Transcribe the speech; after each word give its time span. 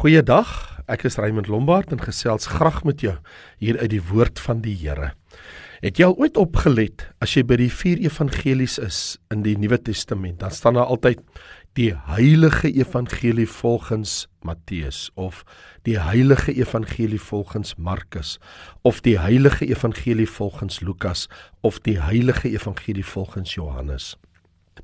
Goeiedag. 0.00 0.48
Ek 0.88 1.02
is 1.04 1.18
Raymond 1.20 1.50
Lombard 1.52 1.90
en 1.92 2.00
gesels 2.00 2.46
graag 2.48 2.78
met 2.88 3.02
jou 3.04 3.12
hier 3.60 3.76
uit 3.82 3.90
die 3.92 4.00
woord 4.00 4.40
van 4.40 4.62
die 4.64 4.72
Here. 4.72 5.10
Het 5.84 6.00
jy 6.00 6.06
al 6.06 6.16
ooit 6.16 6.38
opgelet 6.40 7.04
as 7.20 7.34
jy 7.36 7.42
by 7.44 7.58
die 7.60 7.68
vier 7.68 8.00
evangelies 8.08 8.78
is 8.80 9.00
in 9.28 9.42
die 9.44 9.58
Nuwe 9.60 9.76
Testament, 9.76 10.38
dan 10.40 10.56
staan 10.56 10.78
daar 10.80 10.88
altyd 10.88 11.20
die 11.76 11.90
heilige 12.08 12.72
evangelie 12.72 13.44
volgens 13.44 14.24
Matteus 14.40 15.10
of 15.20 15.44
die 15.84 15.98
heilige 16.00 16.56
evangelie 16.56 17.20
volgens 17.20 17.76
Markus 17.76 18.38
of 18.80 19.04
die 19.04 19.18
heilige 19.20 19.68
evangelie 19.68 20.28
volgens 20.32 20.80
Lukas 20.80 21.28
of 21.60 21.76
die 21.84 21.98
heilige 22.00 22.48
evangelie 22.48 23.04
volgens 23.04 23.52
Johannes. 23.52 24.14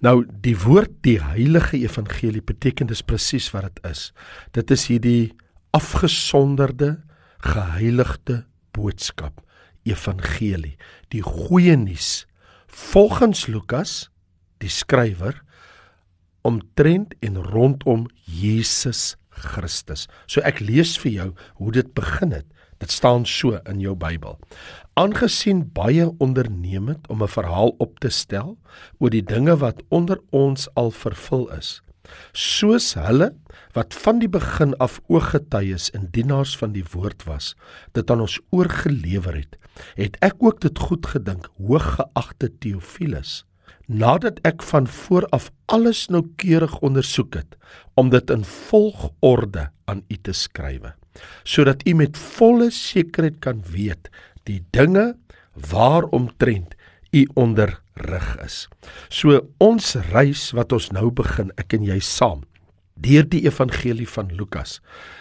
Nou 0.05 0.25
die 0.45 0.57
woord 0.61 0.93
die 1.07 1.19
heilige 1.23 1.79
evangelie 1.79 2.43
beteken 2.45 2.91
dis 2.91 3.03
presies 3.03 3.49
wat 3.55 3.69
dit 3.71 3.91
is. 3.91 4.11
Dit 4.53 4.71
is 4.71 4.87
hierdie 4.91 5.33
afgesonderde 5.77 6.97
geheiligde 7.45 8.45
boodskap 8.77 9.43
evangelie 9.87 10.75
die 11.15 11.23
goeie 11.23 11.77
nuus 11.79 12.27
volgens 12.67 13.47
Lukas 13.47 14.09
die 14.63 14.73
skrywer 14.73 15.39
omtrent 16.47 17.15
en 17.21 17.39
rondom 17.43 18.07
Jesus 18.25 19.17
Christus. 19.37 20.07
So 20.27 20.41
ek 20.47 20.63
lees 20.65 20.95
vir 21.03 21.13
jou 21.13 21.29
hoe 21.61 21.73
dit 21.75 21.89
begin 21.97 22.33
het. 22.33 22.47
Dit 22.79 22.93
staan 22.93 23.25
so 23.27 23.57
in 23.65 23.81
jou 23.81 23.95
Bybel. 23.97 24.37
Aangesien 25.01 25.65
baie 25.73 26.11
onderneem 26.19 26.89
het 26.89 27.09
om 27.09 27.23
'n 27.23 27.29
verhaal 27.29 27.75
op 27.79 27.99
te 27.99 28.09
stel 28.09 28.59
oor 28.99 29.11
die 29.11 29.25
dinge 29.25 29.57
wat 29.57 29.83
onder 29.89 30.21
ons 30.31 30.69
al 30.75 30.91
vervul 30.91 31.51
is, 31.53 31.83
soos 32.33 32.95
hulle 32.95 33.35
wat 33.73 33.95
van 33.95 34.19
die 34.19 34.29
begin 34.29 34.77
af 34.77 35.01
ooggetuies 35.09 35.91
en 35.91 36.09
dienaars 36.11 36.57
van 36.57 36.73
die 36.73 36.85
woord 36.93 37.25
was, 37.25 37.57
dit 37.93 38.11
aan 38.11 38.21
ons 38.21 38.41
oorgelewer 38.51 39.35
het, 39.35 39.57
het 39.95 40.17
ek 40.21 40.37
ook 40.39 40.61
dit 40.61 40.79
goed 40.79 41.07
gedink, 41.07 41.49
hooggeagte 41.59 42.51
Theophilus, 42.59 43.45
nadat 43.87 44.41
ek 44.45 44.63
van 44.63 44.87
vooraf 44.87 45.51
alles 45.67 46.07
noukeurig 46.09 46.79
ondersoek 46.79 47.35
het 47.35 47.57
om 47.95 48.09
dit 48.11 48.31
in 48.31 48.45
volgorde 48.45 49.71
aan 49.85 50.05
u 50.09 50.17
te 50.17 50.33
skrywe 50.33 50.95
sodat 51.45 51.85
u 51.87 51.95
met 51.95 52.19
volle 52.37 52.71
sekerheid 52.75 53.41
kan 53.45 53.63
weet 53.71 54.11
die 54.49 54.63
dinge 54.77 55.15
waaromtrent 55.71 56.77
u 57.17 57.25
onderrig 57.35 58.37
is. 58.45 58.67
So 59.09 59.41
ons 59.63 59.95
reis 60.13 60.51
wat 60.57 60.75
ons 60.77 60.91
nou 60.93 61.11
begin, 61.11 61.53
ek 61.61 61.79
en 61.79 61.87
jy 61.87 61.99
saam 62.05 62.45
deur 62.97 63.27
die 63.29 63.43
evangelie 63.45 64.09
van 64.09 64.31
Lukas. 64.33 64.79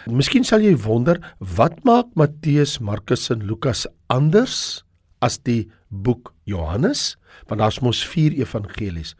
Miskien 0.08 0.46
sal 0.48 0.64
jy 0.64 0.72
wonder, 0.86 1.20
wat 1.40 1.82
maak 1.84 2.08
Matteus, 2.16 2.78
Markus 2.80 3.28
en 3.32 3.44
Lukas 3.44 3.84
anders 4.12 4.82
as 5.20 5.36
die 5.44 5.66
boek 5.90 6.32
Johannes? 6.48 7.14
Want 7.46 7.60
daar's 7.60 7.80
mos 7.84 8.02
4 8.06 8.36
evangelies. 8.40 9.14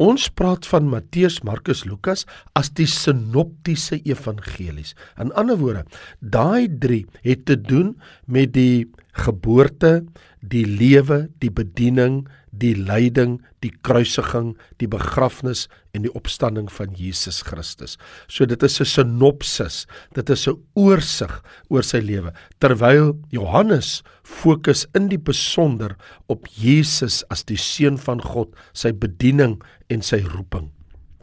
Ons 0.00 0.28
praat 0.28 0.66
van 0.66 0.88
Matteus, 0.88 1.40
Markus, 1.46 1.84
Lukas 1.84 2.26
as 2.58 2.72
die 2.72 2.88
sinoptiese 2.88 4.00
evangelies. 4.02 4.94
In 5.20 5.32
ander 5.38 5.60
woorde, 5.60 5.84
daai 6.20 6.68
3 6.80 7.04
het 7.22 7.44
te 7.44 7.60
doen 7.60 7.94
met 8.26 8.54
die 8.56 8.88
geboorte, 9.20 10.04
die 10.40 10.64
lewe, 10.64 11.28
die 11.42 11.50
bediening, 11.52 12.22
die 12.60 12.74
lyding, 12.76 13.38
die 13.64 13.72
kruisiging, 13.84 14.52
die 14.80 14.88
begrafnis 14.90 15.66
en 15.96 16.04
die 16.04 16.12
opstanding 16.16 16.68
van 16.72 16.92
Jesus 16.98 17.40
Christus. 17.46 17.96
So 18.28 18.46
dit 18.46 18.62
is 18.62 18.80
'n 18.80 18.84
sinopsis, 18.84 19.86
dit 20.14 20.30
is 20.30 20.46
'n 20.48 20.60
oorsig 20.74 21.42
oor 21.68 21.82
sy 21.82 21.98
lewe. 21.98 22.32
Terwyl 22.60 23.18
Johannes 23.30 24.02
fokus 24.22 24.86
in 24.94 25.08
die 25.08 25.18
besonder 25.18 25.96
op 26.28 26.46
Jesus 26.46 27.24
as 27.30 27.44
die 27.44 27.56
seun 27.56 27.98
van 27.98 28.20
God, 28.20 28.54
sy 28.72 28.92
bediening 28.92 29.62
en 29.88 30.02
sy 30.02 30.20
roeping. 30.20 30.70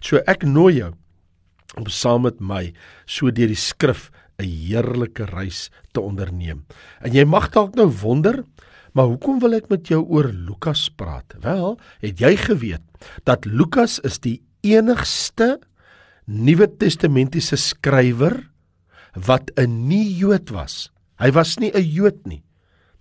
So 0.01 0.17
ek 0.27 0.43
nooi 0.43 0.77
jou 0.77 0.93
om 1.77 1.87
saam 1.87 2.23
met 2.23 2.39
my 2.39 2.73
so 3.05 3.31
deur 3.31 3.47
die 3.47 3.55
skrif 3.55 4.11
'n 4.39 4.45
heerlike 4.45 5.25
reis 5.25 5.69
te 5.93 6.01
onderneem. 6.01 6.65
En 7.01 7.13
jy 7.13 7.25
mag 7.25 7.49
dalk 7.49 7.75
nou 7.75 7.87
wonder, 8.01 8.43
Maar 8.97 9.11
hoekom 9.11 9.37
wil 9.43 9.53
ek 9.53 9.67
met 9.69 9.85
jou 9.91 9.99
oor 10.09 10.31
Lukas 10.33 10.87
praat? 10.89 11.35
Wel, 11.43 11.75
het 12.01 12.17
jy 12.17 12.31
geweet 12.41 12.81
dat 13.29 13.45
Lukas 13.45 13.99
is 14.07 14.17
die 14.23 14.39
enigste 14.65 15.59
Nuwe 16.25 16.65
Testamentiese 16.81 17.59
skrywer 17.61 18.39
wat 19.13 19.53
'n 19.53 19.85
nie-Jood 19.87 20.49
was. 20.49 20.89
Hy 21.21 21.29
was 21.31 21.57
nie 21.61 21.69
'n 21.69 21.85
Jood 21.85 22.25
nie. 22.25 22.41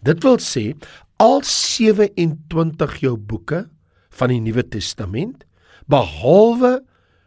Dit 0.05 0.23
wil 0.23 0.37
sê 0.37 0.77
al 1.17 1.41
27 1.43 3.01
jou 3.01 3.17
boeke 3.17 3.67
van 4.11 4.29
die 4.29 4.41
Nuwe 4.41 4.69
Testament 4.69 5.45
behalwe 5.89 6.85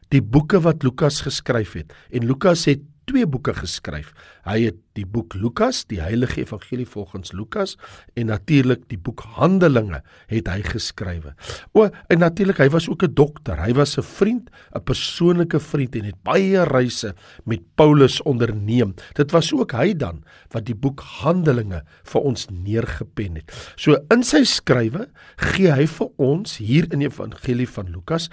die 0.09 0.21
boeke 0.21 0.61
wat 0.61 0.83
Lukas 0.83 1.21
geskryf 1.21 1.73
het. 1.73 1.93
En 2.11 2.25
Lukas 2.25 2.65
het 2.65 2.81
twee 3.09 3.25
boeke 3.25 3.55
geskryf. 3.57 4.11
Hy 4.45 4.59
het 4.67 4.77
die 4.97 5.05
boek 5.07 5.33
Lukas, 5.37 5.81
die 5.89 5.99
Heilige 6.01 6.43
Evangelie 6.43 6.85
volgens 6.89 7.31
Lukas 7.33 7.75
en 8.19 8.29
natuurlik 8.29 8.83
die 8.91 8.99
boek 9.01 9.23
Handelinge 9.37 10.01
het 10.29 10.49
hy 10.51 10.59
geskrywe. 10.65 11.33
O, 11.73 11.87
en 11.87 12.21
natuurlik 12.21 12.59
hy 12.61 12.69
was 12.73 12.89
ook 12.89 13.03
'n 13.03 13.13
dokter. 13.13 13.57
Hy 13.57 13.73
was 13.73 13.97
'n 13.97 14.03
vriend, 14.03 14.49
'n 14.75 14.83
persoonlike 14.83 15.59
vriend 15.59 15.95
en 15.95 16.05
het 16.05 16.23
baie 16.23 16.63
reise 16.63 17.15
met 17.45 17.61
Paulus 17.75 18.21
onderneem. 18.21 18.93
Dit 19.13 19.31
was 19.31 19.53
ook 19.53 19.71
hy 19.71 19.93
dan 19.93 20.23
wat 20.51 20.65
die 20.65 20.75
boek 20.75 20.99
Handelinge 20.99 21.83
vir 22.03 22.21
ons 22.21 22.47
neergepen 22.49 23.35
het. 23.35 23.73
So 23.75 23.97
in 24.11 24.23
sy 24.23 24.43
skrywe 24.43 25.09
gee 25.37 25.71
hy 25.71 25.87
vir 25.87 26.09
ons 26.17 26.57
hier 26.57 26.85
in 26.93 26.99
die 26.99 27.07
Evangelie 27.07 27.67
van 27.67 27.89
Lukas 27.89 28.29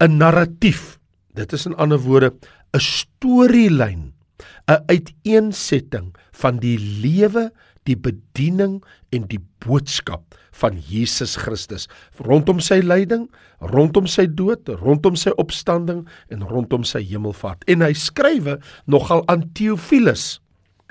'n 0.00 0.16
narratief. 0.16 0.98
Dit 1.34 1.52
is 1.52 1.66
in 1.66 1.74
ander 1.76 1.98
woorde 1.98 2.32
'n 2.74 2.80
storielyn 2.80 4.19
'n 4.68 4.82
uiteensetting 4.86 6.14
van 6.32 6.58
die 6.58 6.78
lewe, 6.78 7.50
die 7.88 7.96
bediening 7.96 8.84
en 9.10 9.26
die 9.28 9.40
boodskap 9.64 10.36
van 10.60 10.76
Jesus 10.76 11.36
Christus 11.36 11.88
rondom 12.18 12.60
sy 12.60 12.80
lyding, 12.84 13.28
rondom 13.60 14.06
sy 14.06 14.26
dood, 14.26 14.68
rondom 14.82 15.16
sy 15.16 15.32
opstanding 15.40 16.06
en 16.28 16.42
rondom 16.42 16.84
sy 16.84 17.02
hemelvaart. 17.02 17.64
En 17.70 17.80
hy 17.80 17.92
skrywe 17.92 18.58
nogal 18.86 19.24
aan 19.28 19.48
Theophilus. 19.56 20.40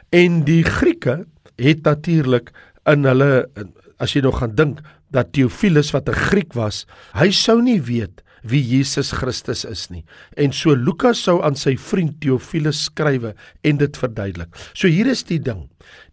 En 0.09 0.43
die 0.47 0.63
Grieke 0.63 1.25
het 1.59 1.83
natuurlik 1.85 2.51
in 2.89 3.05
hulle 3.05 3.45
as 3.99 4.15
jy 4.15 4.23
nou 4.23 4.33
gaan 4.33 4.55
dink 4.55 4.79
dat 5.13 5.33
Theophilus 5.35 5.91
wat 5.91 6.09
'n 6.09 6.15
Griek 6.29 6.53
was, 6.53 6.85
hy 7.13 7.29
sou 7.31 7.61
nie 7.61 7.81
weet 7.81 8.23
wie 8.44 8.61
Jesus 8.63 9.11
Christus 9.16 9.66
is 9.67 9.88
nie. 9.91 10.03
En 10.38 10.53
so 10.55 10.75
Lukas 10.75 11.22
sou 11.25 11.39
aan 11.45 11.57
sy 11.59 11.75
vriend 11.79 12.19
Theophilus 12.23 12.85
skrywe 12.88 13.33
en 13.67 13.81
dit 13.81 14.00
verduidelik. 14.00 14.51
So 14.73 14.88
hier 14.91 15.09
is 15.11 15.23
die 15.27 15.41
ding. 15.44 15.67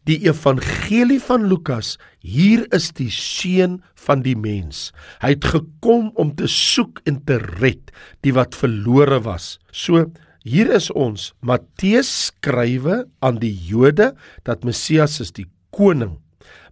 Die 0.06 0.20
evangelie 0.28 1.19
van 1.22 1.48
Lukas, 1.50 1.97
hier 2.22 2.64
is 2.75 2.92
die 2.94 3.10
seun 3.10 3.81
van 4.06 4.22
die 4.22 4.37
mens. 4.38 4.91
Hy 5.22 5.34
het 5.34 5.48
gekom 5.50 6.12
om 6.14 6.31
te 6.38 6.48
soek 6.50 7.03
en 7.10 7.19
te 7.26 7.41
red 7.59 7.91
die 8.26 8.34
wat 8.37 8.54
verlore 8.58 9.19
was. 9.26 9.56
So 9.75 10.06
hier 10.47 10.70
is 10.75 10.93
ons. 10.94 11.32
Matteus 11.43 12.10
skrywe 12.28 13.04
aan 13.19 13.43
die 13.43 13.54
Jode 13.66 14.12
dat 14.47 14.62
Messias 14.66 15.19
is 15.25 15.34
die 15.34 15.48
koning. 15.75 16.16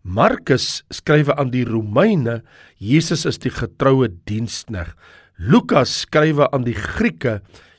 Markus 0.05 0.83
skrywe 0.93 1.33
aan 1.41 1.49
die 1.49 1.65
Romeine 1.65 2.43
Jesus 2.77 3.25
is 3.25 3.39
die 3.41 3.53
getroue 3.53 4.11
dienskneg. 4.29 4.91
Lukas 5.41 6.05
skrywe 6.05 6.45
aan 6.53 6.67
die 6.67 6.77
Grieke 6.77 7.39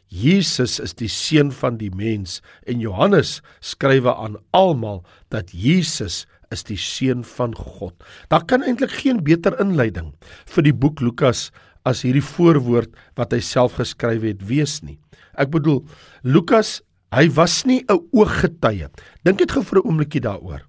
Jesus 0.10 0.80
is 0.82 0.98
die 0.98 1.10
seun 1.12 1.54
van 1.54 1.78
die 1.78 1.92
mens 1.94 2.40
en 2.66 2.82
Johannes 2.82 3.44
skrywe 3.62 4.10
aan 4.10 4.40
almal 4.58 5.04
dat 5.30 5.54
Jesus 5.54 6.24
is 6.50 6.66
die 6.66 6.82
seun 6.82 7.22
van 7.38 7.54
God. 7.54 7.94
Daar 8.34 8.46
kan 8.50 8.66
eintlik 8.66 8.98
geen 9.06 9.22
beter 9.22 9.54
inleiding 9.62 10.16
vir 10.50 10.66
die 10.66 10.74
boek 10.74 11.06
Lukas 11.06 11.52
as 11.86 12.02
hierdie 12.02 12.26
voorwoord 12.26 12.90
wat 13.22 13.38
hy 13.38 13.42
self 13.46 13.78
geskryf 13.78 14.26
het 14.26 14.42
wees 14.50 14.80
nie. 14.82 14.98
Ek 15.38 15.54
bedoel 15.54 15.84
Lukas, 16.26 16.82
hy 17.14 17.30
was 17.38 17.66
nie 17.70 17.86
'n 17.86 18.02
ooggetuie. 18.18 18.90
Dink 19.22 19.38
dit 19.38 19.52
gou 19.52 19.62
vir 19.62 19.78
'n 19.78 19.86
oombliekie 19.86 20.26
daaroor. 20.26 20.66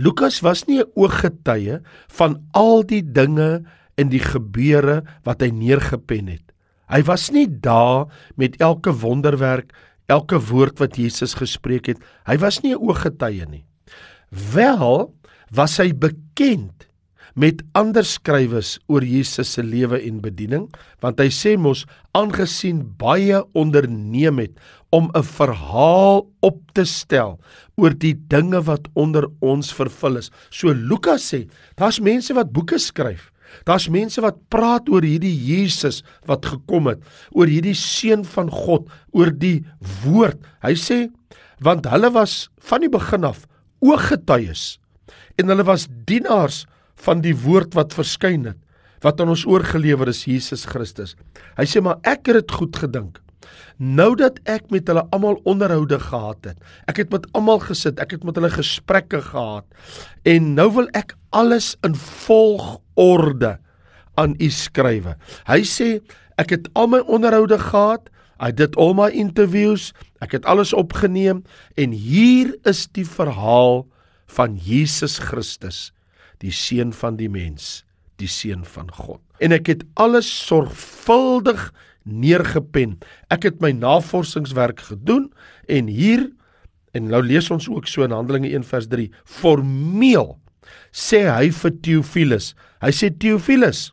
Lukas 0.00 0.40
was 0.40 0.64
nie 0.64 0.80
'n 0.80 0.88
ooggetuie 0.96 1.80
van 2.08 2.40
al 2.56 2.86
die 2.86 3.02
dinge 3.04 3.62
in 4.00 4.08
die 4.08 4.22
gebeure 4.24 5.04
wat 5.24 5.42
hy 5.44 5.50
neergepen 5.52 6.28
het. 6.32 6.46
Hy 6.88 7.02
was 7.04 7.30
nie 7.30 7.46
daar 7.46 8.08
met 8.36 8.56
elke 8.56 8.92
wonderwerk, 8.92 9.72
elke 10.08 10.40
woord 10.40 10.80
wat 10.80 10.96
Jesus 10.96 11.34
gespreek 11.34 11.86
het. 11.86 11.98
Hy 12.26 12.36
was 12.38 12.62
nie 12.62 12.72
'n 12.72 12.80
ooggetuie 12.80 13.46
nie. 13.46 13.64
Wel 14.30 15.14
was 15.50 15.76
hy 15.78 15.92
bekend 15.92 16.88
met 17.34 17.62
ander 17.72 18.04
skrywers 18.04 18.78
oor 18.88 19.04
Jesus 19.04 19.52
se 19.52 19.62
lewe 19.62 20.00
en 20.02 20.20
bediening, 20.20 20.68
want 21.00 21.20
hy 21.20 21.28
sê 21.28 21.56
mos 21.56 21.86
aangesien 22.12 22.82
baie 22.98 23.44
onderneem 23.54 24.38
het 24.38 24.58
om 24.90 25.10
'n 25.14 25.22
verhaal 25.22 26.26
op 26.40 26.58
te 26.72 26.84
stel 26.84 27.38
oor 27.76 27.94
die 27.94 28.14
dinge 28.14 28.60
wat 28.62 28.88
onder 28.94 29.26
ons 29.40 29.72
vervul 29.72 30.16
is. 30.16 30.30
So 30.50 30.72
Lukas 30.72 31.32
sê, 31.32 31.48
daar's 31.76 32.00
mense 32.00 32.34
wat 32.34 32.52
boeke 32.52 32.78
skryf. 32.78 33.32
Daar's 33.64 33.88
mense 33.88 34.20
wat 34.20 34.38
praat 34.48 34.88
oor 34.88 35.02
hierdie 35.02 35.34
Jesus 35.34 36.02
wat 36.26 36.46
gekom 36.46 36.86
het, 36.86 37.02
oor 37.30 37.46
hierdie 37.46 37.74
seun 37.74 38.24
van 38.24 38.50
God, 38.50 38.88
oor 39.12 39.30
die 39.30 39.64
woord. 40.04 40.38
Hy 40.62 40.74
sê 40.74 41.10
want 41.60 41.86
hulle 41.86 42.10
was 42.10 42.48
van 42.58 42.80
die 42.80 42.88
begin 42.88 43.24
af 43.24 43.46
ooggetuies 43.84 44.78
en 45.40 45.48
hulle 45.52 45.64
was 45.64 45.88
dienaars 46.08 46.66
van 47.04 47.20
die 47.24 47.34
woord 47.36 47.76
wat 47.76 47.96
verskyn 47.96 48.46
het 48.52 48.60
wat 49.00 49.20
aan 49.20 49.32
ons 49.32 49.46
oorgelewer 49.48 50.10
is 50.12 50.26
Jesus 50.28 50.66
Christus. 50.68 51.14
Hy 51.56 51.64
sê 51.64 51.80
maar 51.80 52.02
ek 52.04 52.28
het 52.28 52.42
dit 52.42 52.52
goed 52.52 52.76
gedink. 52.76 53.20
Nou 53.76 54.14
dat 54.18 54.38
ek 54.48 54.70
met 54.70 54.88
hulle 54.90 55.04
almal 55.14 55.40
onderhoude 55.48 55.98
gehad 56.02 56.50
het. 56.50 56.58
Ek 56.90 57.00
het 57.02 57.12
met 57.14 57.26
almal 57.36 57.62
gesit, 57.64 58.00
ek 58.02 58.16
het 58.16 58.24
met 58.26 58.38
hulle 58.38 58.52
gesprekke 58.52 59.22
gehad 59.30 59.66
en 60.28 60.54
nou 60.54 60.68
wil 60.76 60.88
ek 60.98 61.16
alles 61.36 61.72
in 61.86 61.94
volgorde 61.96 63.56
aan 64.20 64.34
u 64.38 64.50
skrywe. 64.52 65.16
Hy 65.48 65.60
sê 65.64 65.90
ek 66.40 66.56
het 66.56 66.70
al 66.76 66.90
my 66.92 67.00
onderhoude 67.06 67.58
gehad, 67.60 68.08
I 68.40 68.52
did 68.52 68.76
all 68.80 68.94
my 68.96 69.10
interviews, 69.12 69.92
ek 70.24 70.32
het 70.38 70.48
alles 70.48 70.72
opgeneem 70.76 71.44
en 71.80 71.92
hier 71.92 72.54
is 72.68 72.86
die 72.96 73.04
verhaal 73.04 73.84
van 74.30 74.56
Jesus 74.56 75.18
Christus, 75.20 75.90
die 76.40 76.52
seun 76.54 76.94
van 76.96 77.20
die 77.20 77.28
mens 77.28 77.82
die 78.20 78.30
seun 78.30 78.64
van 78.68 78.90
God. 78.92 79.20
En 79.40 79.54
ek 79.56 79.70
het 79.72 79.84
alles 80.00 80.28
sorgvuldig 80.28 81.70
neergepen. 82.04 82.98
Ek 83.32 83.46
het 83.48 83.60
my 83.62 83.72
navorsingswerk 83.76 84.82
gedoen 84.90 85.30
en 85.68 85.90
hier 85.90 86.28
en 86.96 87.06
nou 87.10 87.22
lees 87.22 87.50
ons 87.54 87.68
ook 87.70 87.86
so 87.86 88.02
in 88.06 88.14
Handelinge 88.14 88.50
1 88.50 88.66
vers 88.66 88.88
3 88.90 89.08
formeel 89.28 90.34
sê 90.94 91.24
hy 91.28 91.50
vir 91.54 91.74
Theophilus. 91.84 92.52
Hy 92.82 92.90
sê 92.94 93.10
Theophilus, 93.14 93.90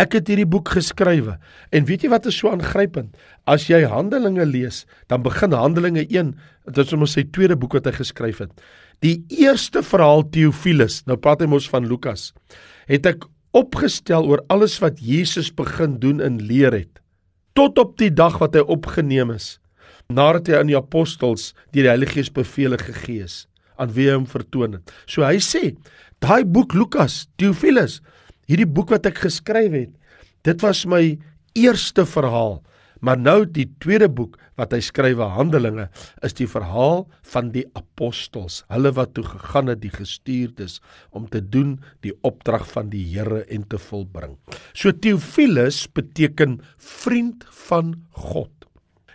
ek 0.00 0.18
het 0.18 0.28
hierdie 0.28 0.48
boek 0.48 0.74
geskrywe. 0.76 1.36
En 1.72 1.86
weet 1.88 2.04
jy 2.04 2.10
wat 2.12 2.28
is 2.28 2.36
so 2.36 2.52
aangrypend? 2.52 3.14
As 3.48 3.68
jy 3.70 3.82
Handelinge 3.88 4.44
lees, 4.48 4.84
dan 5.08 5.24
begin 5.24 5.56
Handelinge 5.56 6.04
1, 6.04 6.34
dit 6.68 6.82
is 6.82 6.92
sommer 6.92 7.08
sy 7.10 7.24
tweede 7.32 7.56
boek 7.56 7.78
wat 7.78 7.88
hy 7.88 7.94
geskryf 7.96 8.42
het. 8.44 8.52
Die 9.04 9.18
eerste 9.32 9.82
verhaal 9.84 10.26
Theophilus, 10.32 11.02
nou 11.08 11.16
praat 11.20 11.44
hy 11.44 11.50
mos 11.52 11.68
van 11.72 11.88
Lukas, 11.88 12.30
het 12.90 13.08
ek 13.08 13.24
opgestel 13.56 14.28
oor 14.28 14.42
alles 14.52 14.76
wat 14.84 15.00
Jesus 15.00 15.48
begin 15.56 15.96
doen 16.02 16.20
en 16.24 16.40
leer 16.44 16.76
het 16.76 17.00
tot 17.56 17.78
op 17.80 17.96
die 18.00 18.12
dag 18.12 18.36
wat 18.42 18.56
hy 18.56 18.64
opgeneem 18.68 19.32
is 19.34 19.56
nadat 20.12 20.50
hy 20.50 20.58
aan 20.60 20.70
die 20.70 20.78
apostels 20.78 21.50
deur 21.74 21.86
die 21.86 21.90
Heilige 21.90 22.18
Gees 22.18 22.32
beveel 22.32 22.76
gegee 22.78 23.24
is 23.24 23.46
aan 23.80 23.90
wie 23.96 24.06
hy 24.08 24.14
hom 24.16 24.28
vertoon 24.28 24.78
het. 24.78 24.92
So 25.10 25.24
hy 25.26 25.40
sê 25.42 25.74
daai 26.22 26.44
boek 26.44 26.76
Lukas 26.76 27.26
Theophilus 27.40 28.00
hierdie 28.46 28.68
boek 28.68 28.94
wat 28.94 29.08
ek 29.08 29.24
geskryf 29.24 29.74
het 29.74 29.92
dit 30.46 30.62
was 30.62 30.84
my 30.88 31.16
eerste 31.58 32.06
verhaal 32.06 32.60
Maar 33.00 33.18
nou 33.20 33.44
die 33.44 33.68
tweede 33.82 34.08
boek 34.08 34.38
wat 34.56 34.72
hy 34.72 34.80
skryf, 34.84 35.20
Handelinge, 35.20 35.88
is 36.24 36.36
die 36.38 36.48
verhaal 36.48 37.04
van 37.32 37.50
die 37.54 37.66
apostels, 37.76 38.62
hulle 38.72 38.92
wat 38.96 39.14
toe 39.16 39.24
gegaan 39.26 39.72
het, 39.72 39.82
die 39.82 39.92
gestuurdes 39.92 40.80
om 41.10 41.28
te 41.28 41.42
doen 41.44 41.76
die 42.06 42.14
opdrag 42.26 42.66
van 42.72 42.90
die 42.92 43.04
Here 43.06 43.44
en 43.52 43.66
te 43.68 43.80
volbring. 43.80 44.36
So 44.72 44.92
Theophilus 44.92 45.84
beteken 45.92 46.60
vriend 46.76 47.44
van 47.68 47.94
God. 48.10 48.50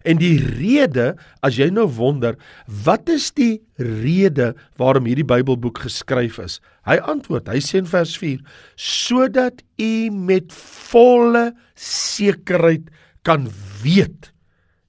En 0.07 0.17
die 0.17 0.37
rede, 0.41 1.13
as 1.45 1.59
jy 1.59 1.67
nou 1.73 1.85
wonder, 1.97 2.37
wat 2.85 3.09
is 3.11 3.29
die 3.37 3.61
rede 3.77 4.51
waarom 4.81 5.05
hierdie 5.09 5.27
Bybelboek 5.27 5.83
geskryf 5.85 6.39
is? 6.41 6.57
Hy 6.89 6.97
antwoord, 7.11 7.51
hy 7.51 7.61
sê 7.61 7.81
in 7.83 7.89
vers 7.89 8.15
4, 8.17 8.41
sodat 8.81 9.61
u 9.81 10.09
met 10.09 10.49
volle 10.89 11.51
sekerheid 11.77 12.89
kan 13.27 13.47
weet 13.83 14.31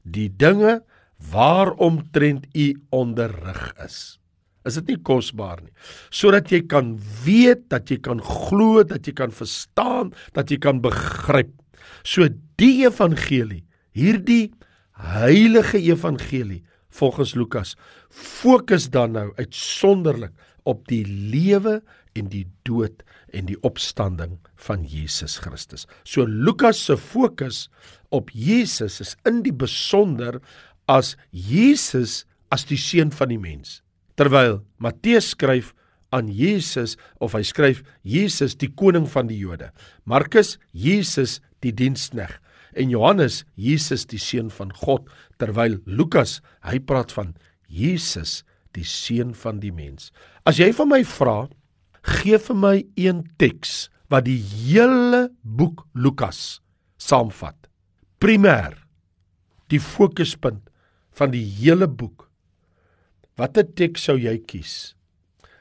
die 0.02 0.29
dinge 0.29 0.81
waaromtrent 1.32 2.49
u 2.56 2.67
onderrig 2.90 3.73
is. 3.84 4.19
Is 4.67 4.79
dit 4.79 4.93
nie 4.93 5.00
kosbaar 5.02 5.62
nie? 5.62 5.73
Sodat 6.14 6.52
jy 6.55 6.62
kan 6.70 6.94
weet, 7.25 7.67
dat 7.73 7.90
jy 7.90 7.99
kan 8.02 8.23
glo, 8.23 8.84
dat 8.87 9.06
jy 9.06 9.14
kan 9.19 9.34
verstaan, 9.34 10.12
dat 10.37 10.50
jy 10.50 10.61
kan 10.62 10.82
begryp. 10.82 11.50
So 12.06 12.29
die 12.61 12.84
evangelie, 12.87 13.64
hierdie 13.94 14.52
heilige 15.02 15.81
evangelie 15.82 16.62
volgens 16.93 17.34
Lukas, 17.34 17.75
fokus 18.12 18.90
dan 18.93 19.17
nou 19.17 19.31
uitsonderlik 19.40 20.34
op 20.69 20.87
die 20.90 21.02
lewe 21.06 21.81
en 22.19 22.29
die 22.31 22.44
dood 22.69 23.02
en 23.32 23.49
die 23.49 23.58
opstanding 23.67 24.37
van 24.69 24.84
Jesus 24.87 25.38
Christus. 25.43 25.88
So 26.05 26.26
Lukas 26.29 26.84
se 26.84 26.99
fokus 27.00 27.67
op 28.12 28.30
Jesus 28.30 29.00
is 29.00 29.16
in 29.28 29.42
die 29.46 29.54
besonder 29.54 30.38
as 30.90 31.16
Jesus 31.32 32.22
as 32.52 32.66
die 32.68 32.80
seun 32.80 33.12
van 33.14 33.32
die 33.32 33.40
mens. 33.40 33.80
Terwyl 34.20 34.60
Matteus 34.82 35.32
skryf 35.32 35.72
aan 36.12 36.28
Jesus 36.28 36.98
of 37.24 37.32
hy 37.36 37.42
skryf 37.46 37.80
Jesus 38.04 38.54
die 38.60 38.68
koning 38.68 39.08
van 39.08 39.30
die 39.30 39.40
Jode. 39.40 39.70
Markus 40.04 40.58
Jesus 40.76 41.40
die 41.64 41.72
dienskneg 41.72 42.36
en 42.76 42.92
Johannes 42.92 43.42
Jesus 43.56 44.04
die 44.08 44.20
seun 44.20 44.52
van 44.52 44.72
God 44.76 45.08
terwyl 45.40 45.80
Lukas 45.88 46.40
hy 46.66 46.78
praat 46.84 47.14
van 47.16 47.32
Jesus 47.72 48.42
die 48.76 48.84
seun 48.88 49.32
van 49.36 49.60
die 49.60 49.72
mens. 49.72 50.10
As 50.48 50.60
jy 50.60 50.70
van 50.76 50.92
my 50.92 51.02
vra, 51.08 51.46
gee 52.02 52.38
vir 52.40 52.58
my 52.58 52.76
een 53.00 53.24
teks 53.40 53.88
wat 54.12 54.26
die 54.28 54.40
hele 54.40 55.28
boek 55.42 55.86
Lukas 55.96 56.60
saamvat 57.00 57.61
primêr 58.22 58.76
die 59.72 59.80
fokuspunt 59.82 60.69
van 61.19 61.32
die 61.32 61.42
hele 61.42 61.88
boek. 61.90 62.28
Watter 63.34 63.66
teks 63.66 64.04
sou 64.06 64.14
jy 64.20 64.36
kies? 64.46 64.92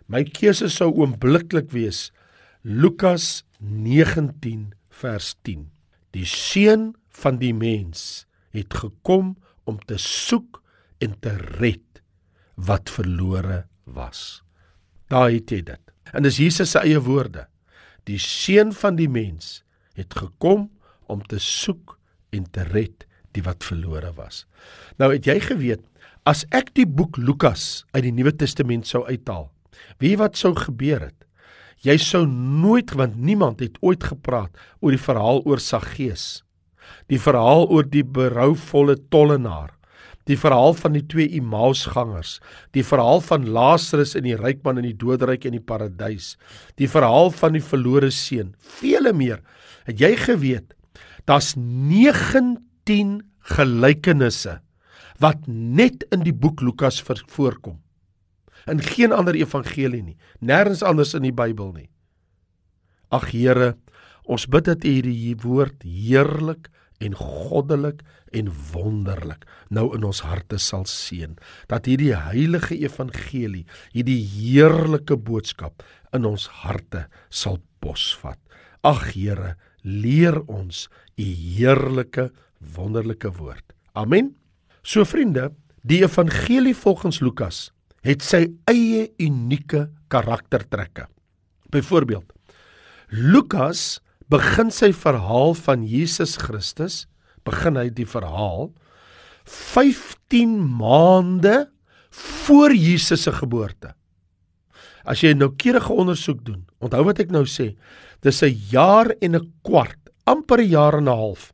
My 0.05 0.21
keuse 0.27 0.67
sou 0.69 0.91
oombliklik 0.93 1.71
wees 1.73 2.09
Lukas 2.61 3.41
19 3.63 4.75
vers 4.93 5.31
10. 5.47 5.71
Die 6.13 6.27
seun 6.27 6.91
van 7.23 7.39
die 7.41 7.53
mens 7.55 8.27
het 8.53 8.75
gekom 8.77 9.33
om 9.65 9.79
te 9.89 9.97
soek 9.97 10.59
en 11.01 11.15
te 11.23 11.33
red 11.63 12.03
wat 12.61 12.91
verlore 12.93 13.63
was. 13.89 14.43
Daar 15.09 15.31
het 15.31 15.49
jy 15.49 15.63
dit. 15.71 15.81
En 16.13 16.27
dis 16.27 16.37
Jesus 16.37 16.75
se 16.75 16.83
eie 16.83 17.01
woorde. 17.01 17.47
Die 18.05 18.19
seun 18.21 18.69
van 18.75 18.99
die 19.01 19.09
mens 19.09 19.63
het 19.97 20.13
gekom 20.13 20.67
om 21.09 21.25
te 21.25 21.41
soek 21.41 21.97
en 22.35 22.47
te 22.51 22.65
red 22.71 23.05
die 23.35 23.43
wat 23.45 23.63
verlore 23.63 24.11
was. 24.17 24.45
Nou 24.99 25.11
het 25.13 25.27
jy 25.27 25.39
geweet 25.43 25.83
as 26.27 26.43
ek 26.53 26.73
die 26.77 26.85
boek 26.85 27.17
Lukas 27.17 27.83
uit 27.95 28.05
die 28.05 28.13
Nuwe 28.15 28.33
Testament 28.35 28.87
sou 28.87 29.03
uithaal, 29.07 29.49
wie 30.03 30.15
wat 30.19 30.37
sou 30.37 30.53
gebeur 30.57 31.07
het? 31.09 31.17
Jy 31.81 31.95
sou 31.97 32.27
nooit 32.29 32.91
want 32.93 33.17
niemand 33.17 33.61
het 33.63 33.79
ooit 33.81 34.03
gepraat 34.05 34.53
oor 34.81 34.93
die 34.93 35.01
verhaal 35.01 35.41
oor 35.49 35.61
Saggeus. 35.61 36.43
Die 37.09 37.17
verhaal 37.21 37.65
oor 37.73 37.87
die 37.89 38.05
berouvolle 38.05 38.99
tollenaar. 39.09 39.71
Die 40.29 40.37
verhaal 40.37 40.75
van 40.77 40.93
die 40.93 41.01
twee 41.09 41.31
Emmausgangers, 41.33 42.35
die 42.77 42.83
verhaal 42.85 43.23
van 43.25 43.47
Lazarus 43.49 44.13
en 44.15 44.27
die 44.27 44.37
ryk 44.37 44.61
man 44.63 44.77
in 44.77 44.85
die 44.85 44.97
doodryk 45.01 45.47
en 45.49 45.55
die 45.57 45.63
paradys, 45.65 46.35
die 46.77 46.87
verhaal 46.87 47.33
van 47.33 47.57
die 47.57 47.63
verlore 47.65 48.11
seun, 48.13 48.53
vele 48.77 49.15
meer. 49.17 49.41
Het 49.89 50.05
jy 50.05 50.11
geweet 50.21 50.75
daar's 51.31 51.53
19 51.55 53.21
gelykenisse 53.55 54.57
wat 55.23 55.45
net 55.47 56.03
in 56.11 56.25
die 56.25 56.35
boek 56.35 56.59
Lukas 56.65 56.99
voorkom. 57.05 57.77
In 58.67 58.81
geen 58.83 59.13
ander 59.15 59.37
evangelie 59.37 60.01
nie, 60.03 60.17
nêrens 60.41 60.83
anders 60.83 61.13
in 61.15 61.23
die 61.23 61.35
Bybel 61.35 61.71
nie. 61.77 61.87
Ag 63.15 63.29
Here, 63.31 63.75
ons 64.27 64.47
bid 64.51 64.67
dat 64.67 64.83
U 64.83 64.91
hierdie 64.91 65.37
woord 65.45 65.85
heerlik 65.85 66.67
en 67.01 67.15
goddelik 67.17 68.03
en 68.35 68.51
wonderlik 68.73 69.47
nou 69.73 69.87
in 69.95 70.03
ons 70.07 70.21
harte 70.27 70.59
sal 70.61 70.85
seën 70.89 71.33
dat 71.71 71.87
hierdie 71.89 72.13
heilige 72.13 72.77
evangelie 72.77 73.63
hierdie 73.95 74.19
heerlike 74.35 75.17
boodskap 75.17 75.81
in 76.15 76.27
ons 76.29 76.45
harte 76.61 77.07
sal 77.33 77.57
posvat 77.81 78.39
ag 78.85 79.07
Here 79.15 79.55
leer 79.81 80.39
ons 80.47 80.87
u 81.17 81.25
heerlike 81.25 82.29
wonderlike 82.75 83.31
woord. 83.37 83.65
Amen. 83.97 84.35
So 84.81 85.05
vriende, 85.05 85.51
die 85.81 86.01
evangelie 86.05 86.75
volgens 86.77 87.21
Lukas 87.21 87.69
het 88.05 88.23
sy 88.25 88.47
eie 88.69 89.09
unieke 89.21 89.87
karaktertrekke. 90.09 91.07
Byvoorbeeld, 91.71 92.31
Lukas 93.11 94.01
begin 94.31 94.71
sy 94.73 94.91
verhaal 94.95 95.53
van 95.57 95.83
Jesus 95.85 96.37
Christus, 96.41 97.05
begin 97.45 97.77
hy 97.77 97.89
die 97.93 98.07
verhaal 98.07 98.71
15 99.49 100.59
maande 100.77 101.65
voor 102.11 102.75
Jesus 102.75 103.25
se 103.25 103.33
geboorte. 103.33 103.95
As 105.05 105.21
jy 105.21 105.33
'n 105.33 105.37
noukeurige 105.37 105.93
ondersoek 105.93 106.43
doen, 106.45 106.65
onthou 106.79 107.03
wat 107.05 107.19
ek 107.19 107.31
nou 107.31 107.45
sê, 107.45 107.75
dis 108.21 108.43
'n 108.43 108.57
jaar 108.71 109.13
en 109.21 109.35
'n 109.35 109.51
kwart, 109.63 109.99
amper 110.25 110.59
'n 110.61 110.69
jaar 110.69 110.97
en 110.97 111.07
'n 111.07 111.17
half. 111.17 111.53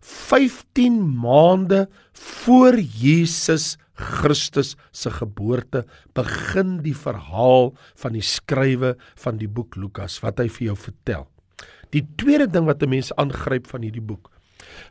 15 0.00 1.02
maande 1.18 1.88
voor 2.12 2.78
Jesus 2.78 3.76
Christus 3.96 4.76
se 4.92 5.10
geboorte 5.10 5.86
begin 6.14 6.82
die 6.84 6.94
verhaal 6.94 7.72
van 7.96 8.12
die 8.12 8.22
skrywe 8.22 8.96
van 9.16 9.38
die 9.40 9.48
boek 9.48 9.76
Lukas 9.76 10.20
wat 10.20 10.38
hy 10.38 10.48
vir 10.48 10.66
jou 10.68 10.76
vertel. 10.76 11.26
Die 11.90 12.04
tweede 12.20 12.46
ding 12.46 12.66
wat 12.66 12.82
'n 12.82 12.90
mens 12.90 13.12
aangryp 13.16 13.66
van 13.66 13.82
hierdie 13.82 14.04
boek. 14.04 14.30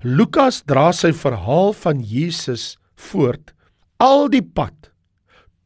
Lukas 0.01 0.63
dra 0.65 0.91
sy 0.91 1.11
verhaal 1.13 1.73
van 1.73 2.01
Jesus 2.01 2.77
voort 2.95 3.53
al 3.99 4.27
die 4.29 4.43
pad 4.43 4.91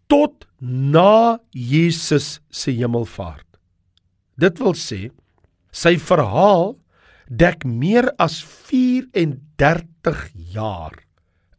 tot 0.07 0.48
na 0.59 1.39
Jesus 1.55 2.39
se 2.51 2.71
hemelvaart. 2.75 3.47
Dit 4.39 4.59
wil 4.59 4.75
sê 4.75 5.09
sy 5.71 5.95
verhaal 6.01 6.75
dek 7.29 7.65
meer 7.65 8.09
as 8.19 8.39
34 8.41 10.25
jaar 10.55 10.95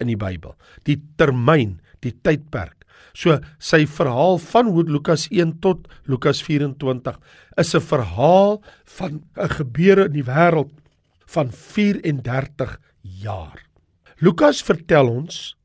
in 0.00 0.10
die 0.10 0.18
Bybel. 0.18 0.56
Die 0.88 0.98
termyn, 1.20 1.78
die 2.02 2.12
tydperk. 2.12 2.80
So 3.14 3.38
sy 3.58 3.84
verhaal 3.90 4.38
van 4.42 4.70
Lukas 4.88 5.28
1 5.30 5.58
tot 5.64 5.88
Lukas 6.08 6.42
24 6.46 7.18
is 7.58 7.74
'n 7.74 7.80
verhaal 7.80 8.62
van 8.96 9.22
'n 9.36 9.48
gebeure 9.48 10.06
in 10.06 10.12
die 10.12 10.24
wêreld 10.24 10.72
van 11.26 11.50
34 11.50 12.78
jaar. 13.02 13.58
Lukas 14.20 14.62
vertel 14.62 15.08
ons 15.08 15.56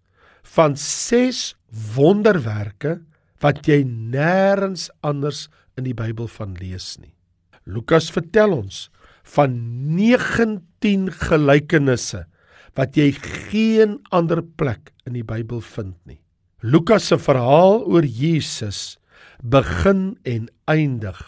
van 0.44 0.75
6 0.75 1.56
wonderwerke 1.96 3.01
wat 3.46 3.68
jy 3.70 3.84
nêrens 3.86 4.90
anders 5.06 5.46
in 5.78 5.86
die 5.86 5.94
Bybel 5.94 6.25
van 6.32 6.56
lees 6.58 6.96
nie. 6.98 7.14
Lukas 7.70 8.10
vertel 8.14 8.56
ons 8.58 8.88
van 9.36 9.54
19 9.98 11.12
gelykenisse 11.14 12.24
wat 12.78 12.98
jy 12.98 13.12
geen 13.50 14.00
ander 14.14 14.42
plek 14.58 14.92
in 15.06 15.14
die 15.18 15.25
Bybel 15.25 15.62
vind 15.62 15.96
nie. 16.10 16.20
Lukas 16.66 17.12
se 17.12 17.20
verhaal 17.22 17.84
oor 17.86 18.06
Jesus 18.06 18.98
begin 19.46 20.16
en 20.25 20.50
eindig 20.72 21.20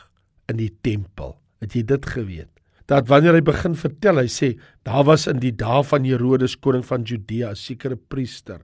in 0.50 0.58
die 0.58 0.74
tempel. 0.82 1.36
Het 1.62 1.78
jy 1.78 1.84
dit 1.94 2.10
geweet? 2.10 2.57
Dat 2.88 3.10
wanneer 3.12 3.36
hy 3.36 3.44
begin 3.44 3.74
vertel, 3.76 4.22
hy 4.22 4.30
sê 4.32 4.54
daar 4.88 5.04
was 5.10 5.28
in 5.28 5.42
die 5.44 5.52
dae 5.52 5.82
van 5.84 6.06
Herodes 6.08 6.56
koning 6.56 6.86
van 6.88 7.04
Judea 7.04 7.52
'n 7.52 7.60
sekere 7.60 7.98
priester 7.98 8.62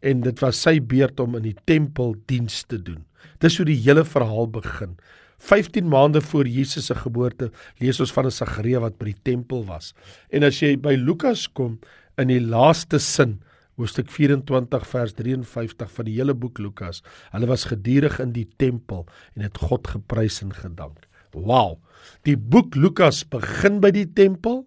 en 0.00 0.20
dit 0.20 0.40
was 0.40 0.62
sy 0.62 0.80
beurt 0.80 1.20
om 1.20 1.36
in 1.36 1.42
die 1.42 1.58
tempel 1.66 2.14
diens 2.26 2.64
te 2.64 2.78
doen. 2.78 3.04
Dis 3.38 3.56
hoe 3.58 3.66
die 3.66 3.76
hele 3.76 4.04
verhaal 4.04 4.48
begin. 4.48 4.96
15 5.38 5.88
maande 5.88 6.20
voor 6.20 6.46
Jesus 6.46 6.86
se 6.86 6.94
geboorte 6.94 7.50
lees 7.78 8.00
ons 8.00 8.12
van 8.12 8.26
'n 8.26 8.30
Sagaria 8.30 8.80
wat 8.80 8.98
by 8.98 9.12
die 9.12 9.22
tempel 9.22 9.64
was. 9.66 9.92
En 10.30 10.42
as 10.42 10.60
jy 10.60 10.76
by 10.76 10.94
Lukas 10.94 11.46
kom 11.46 11.78
in 12.16 12.28
die 12.28 12.40
laaste 12.40 12.98
sin, 12.98 13.42
hoofstuk 13.76 14.08
24 14.10 14.86
vers 14.86 15.12
53 15.12 15.90
van 15.90 16.04
die 16.04 16.14
hele 16.16 16.34
boek 16.34 16.58
Lukas, 16.58 17.02
hulle 17.32 17.46
was 17.46 17.64
gedurig 17.64 18.20
in 18.20 18.32
die 18.32 18.48
tempel 18.56 19.06
en 19.34 19.42
het 19.42 19.58
God 19.58 19.86
geprys 19.86 20.42
en 20.42 20.52
gedank. 20.52 21.06
Wow. 21.36 21.76
Die 22.24 22.36
boek 22.36 22.74
Lukas 22.74 23.22
begin 23.28 23.80
by 23.84 23.92
die 23.94 24.08
tempel 24.08 24.64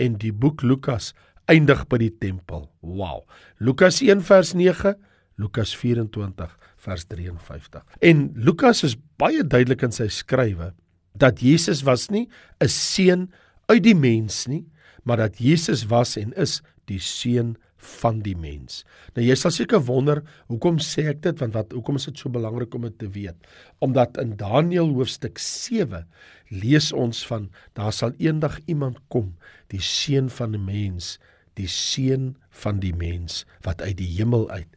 en 0.00 0.16
die 0.18 0.32
boek 0.32 0.64
Lukas 0.64 1.12
eindig 1.48 1.84
by 1.90 2.00
die 2.00 2.12
tempel. 2.12 2.66
Wow. 2.80 3.26
Lukas 3.60 4.00
1 4.04 4.24
vers 4.26 4.54
9, 4.56 4.96
Lukas 5.38 5.74
24 5.76 6.56
vers 6.82 7.06
53. 7.10 7.84
En 8.00 8.28
Lukas 8.34 8.82
is 8.86 8.96
baie 9.20 9.44
duidelik 9.44 9.84
in 9.86 9.94
sy 9.94 10.08
skrywe 10.12 10.72
dat 11.18 11.42
Jesus 11.42 11.84
was 11.86 12.08
nie 12.10 12.28
'n 12.60 12.68
seun 12.68 13.28
uit 13.68 13.82
die 13.82 13.94
mens 13.94 14.46
nie, 14.46 14.66
maar 15.04 15.16
dat 15.16 15.38
Jesus 15.38 15.86
was 15.90 16.16
en 16.16 16.32
is 16.32 16.62
die 16.86 17.00
seun 17.00 17.56
van 17.78 18.20
die 18.24 18.36
mens. 18.36 18.82
Nou 19.14 19.24
jy 19.24 19.36
sal 19.38 19.54
seker 19.54 19.82
wonder, 19.86 20.22
hoekom 20.50 20.80
sê 20.82 21.08
ek 21.12 21.22
dit? 21.26 21.38
Want 21.40 21.54
wat 21.56 21.74
hoekom 21.76 21.98
is 22.00 22.08
dit 22.10 22.18
so 22.18 22.32
belangrik 22.34 22.74
om 22.74 22.86
dit 22.88 22.98
te 22.98 23.10
weet? 23.14 23.48
Omdat 23.84 24.18
in 24.22 24.34
Daniël 24.40 24.90
hoofstuk 24.96 25.38
7 25.42 26.04
lees 26.50 26.90
ons 26.92 27.22
van 27.28 27.48
daar 27.78 27.94
sal 27.94 28.16
eendag 28.18 28.58
iemand 28.66 28.98
kom, 29.12 29.34
die 29.72 29.82
seun 29.84 30.30
van 30.32 30.56
die 30.56 30.62
mens, 30.62 31.16
die 31.58 31.70
seun 31.70 32.34
van 32.64 32.82
die 32.82 32.94
mens 32.94 33.44
wat 33.66 33.82
uit 33.82 33.98
die 34.00 34.10
hemel 34.18 34.48
uit 34.50 34.68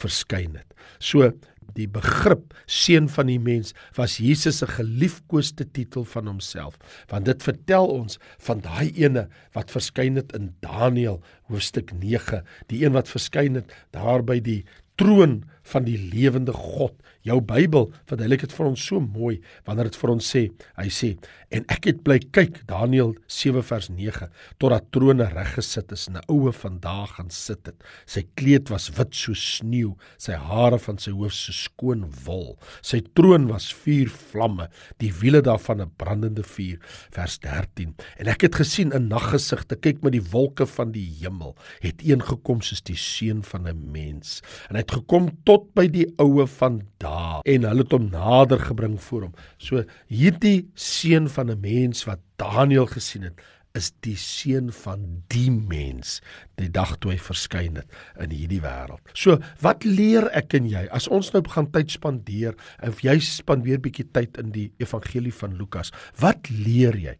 verskyn 0.00 0.56
het. 0.58 0.68
So 0.98 1.32
die 1.76 1.88
begrip 1.90 2.54
seun 2.66 3.08
van 3.12 3.30
die 3.30 3.38
mens 3.42 3.74
was 3.96 4.18
Jesus 4.22 4.60
se 4.60 4.68
geliefkoeste 4.70 5.66
titel 5.70 6.04
van 6.04 6.30
homself. 6.30 6.78
Want 7.12 7.28
dit 7.30 7.42
vertel 7.42 7.88
ons 7.92 8.18
van 8.46 8.62
daai 8.64 8.90
ene 8.94 9.28
wat 9.56 9.72
verskyn 9.74 10.20
het 10.20 10.34
in 10.36 10.52
Daniël 10.64 11.20
hoofstuk 11.50 11.92
9 11.96 12.44
die 12.72 12.84
een 12.84 12.96
wat 12.96 13.10
verskyn 13.10 13.60
het 13.60 13.74
daar 13.96 14.24
by 14.26 14.40
die 14.44 14.62
troon 15.00 15.40
van 15.70 15.86
die 15.86 15.98
lewende 15.98 16.52
God. 16.52 16.94
Jou 17.26 17.40
Bybel 17.44 17.90
verduidelik 18.08 18.46
dit 18.46 18.54
vir 18.56 18.66
ons 18.70 18.86
so 18.90 19.00
mooi 19.00 19.40
wanneer 19.66 19.90
dit 19.90 19.98
vir 20.00 20.12
ons 20.14 20.30
sê, 20.34 20.46
hy 20.78 20.88
sê, 20.88 21.10
en 21.52 21.66
ek 21.72 21.90
het 21.90 22.02
bly 22.06 22.18
kyk 22.32 22.62
Daniël 22.70 23.12
7 23.28 23.62
vers 23.66 23.90
9 23.92 24.30
totdat 24.62 24.88
trone 24.94 25.26
reg 25.34 25.54
gesit 25.58 25.92
is 25.92 26.06
en 26.08 26.16
'n 26.16 26.28
oue 26.28 26.52
vandag 26.52 27.16
gaan 27.16 27.30
sit 27.30 27.66
het. 27.66 27.76
Sy 28.06 28.22
kleed 28.36 28.70
was 28.70 28.90
wit 28.96 29.14
so 29.14 29.34
sneeu, 29.34 29.96
sy 30.16 30.32
hare 30.32 30.78
van 30.78 30.98
sy 30.98 31.10
hoof 31.10 31.32
so 31.32 31.52
skoon 31.52 32.06
wol. 32.24 32.58
Sy 32.82 33.00
troon 33.14 33.48
was 33.48 33.72
vuur 33.72 34.08
vlamme, 34.08 34.68
die 34.98 35.12
wiele 35.12 35.42
daarvan 35.42 35.80
'n 35.80 35.90
brandende 35.96 36.42
vuur. 36.42 36.78
Vers 37.10 37.38
13. 37.38 37.94
En 38.18 38.26
ek 38.26 38.42
het 38.42 38.54
gesien 38.54 38.92
'n 38.94 39.08
naggesigte 39.08 39.76
kyk 39.76 40.02
met 40.02 40.12
die 40.12 40.30
wolke 40.32 40.66
van 40.66 40.92
die 40.92 41.06
hemel, 41.20 41.56
het 41.80 42.02
een 42.02 42.22
gekom 42.22 42.60
soos 42.62 42.82
die 42.82 42.96
seun 42.96 43.42
van 43.42 43.68
'n 43.68 43.90
mens. 43.92 44.42
En 44.68 44.76
hy 44.76 44.80
het 44.80 44.92
gekom 44.92 45.30
tot 45.44 45.59
by 45.74 45.86
die 45.92 46.06
oue 46.22 46.46
van 46.58 46.80
daar 47.02 47.40
en 47.48 47.64
hulle 47.68 47.84
het 47.84 47.94
hom 47.96 48.10
nader 48.12 48.60
gebring 48.70 48.98
voor 49.00 49.28
hom. 49.28 49.34
So 49.58 49.84
hierdie 50.08 50.70
seun 50.74 51.28
van 51.28 51.50
'n 51.50 51.60
mens 51.60 52.04
wat 52.04 52.20
Daniël 52.36 52.86
gesien 52.86 53.22
het, 53.22 53.40
is 53.74 53.92
die 54.04 54.16
seun 54.18 54.72
van 54.74 55.04
die 55.30 55.50
mens 55.50 56.18
die 56.58 56.70
dag 56.72 56.96
toe 56.98 57.12
hy 57.12 57.18
verskyn 57.22 57.78
het 57.80 57.86
in 58.22 58.32
hierdie 58.34 58.60
wêreld. 58.64 59.00
So, 59.14 59.38
wat 59.62 59.84
leer 59.86 60.26
ek 60.36 60.54
en 60.58 60.66
jy 60.66 60.86
as 60.90 61.08
ons 61.08 61.30
nou 61.32 61.42
gaan 61.46 61.70
tyd 61.70 61.90
spandeer 61.90 62.56
en 62.82 62.96
jy 63.04 63.18
spandeer 63.20 63.78
bietjie 63.82 64.08
tyd 64.12 64.40
in 64.42 64.50
die 64.56 64.72
evangelie 64.82 65.32
van 65.32 65.54
Lukas? 65.58 65.94
Wat 66.18 66.50
leer 66.50 66.98
jy? 66.98 67.16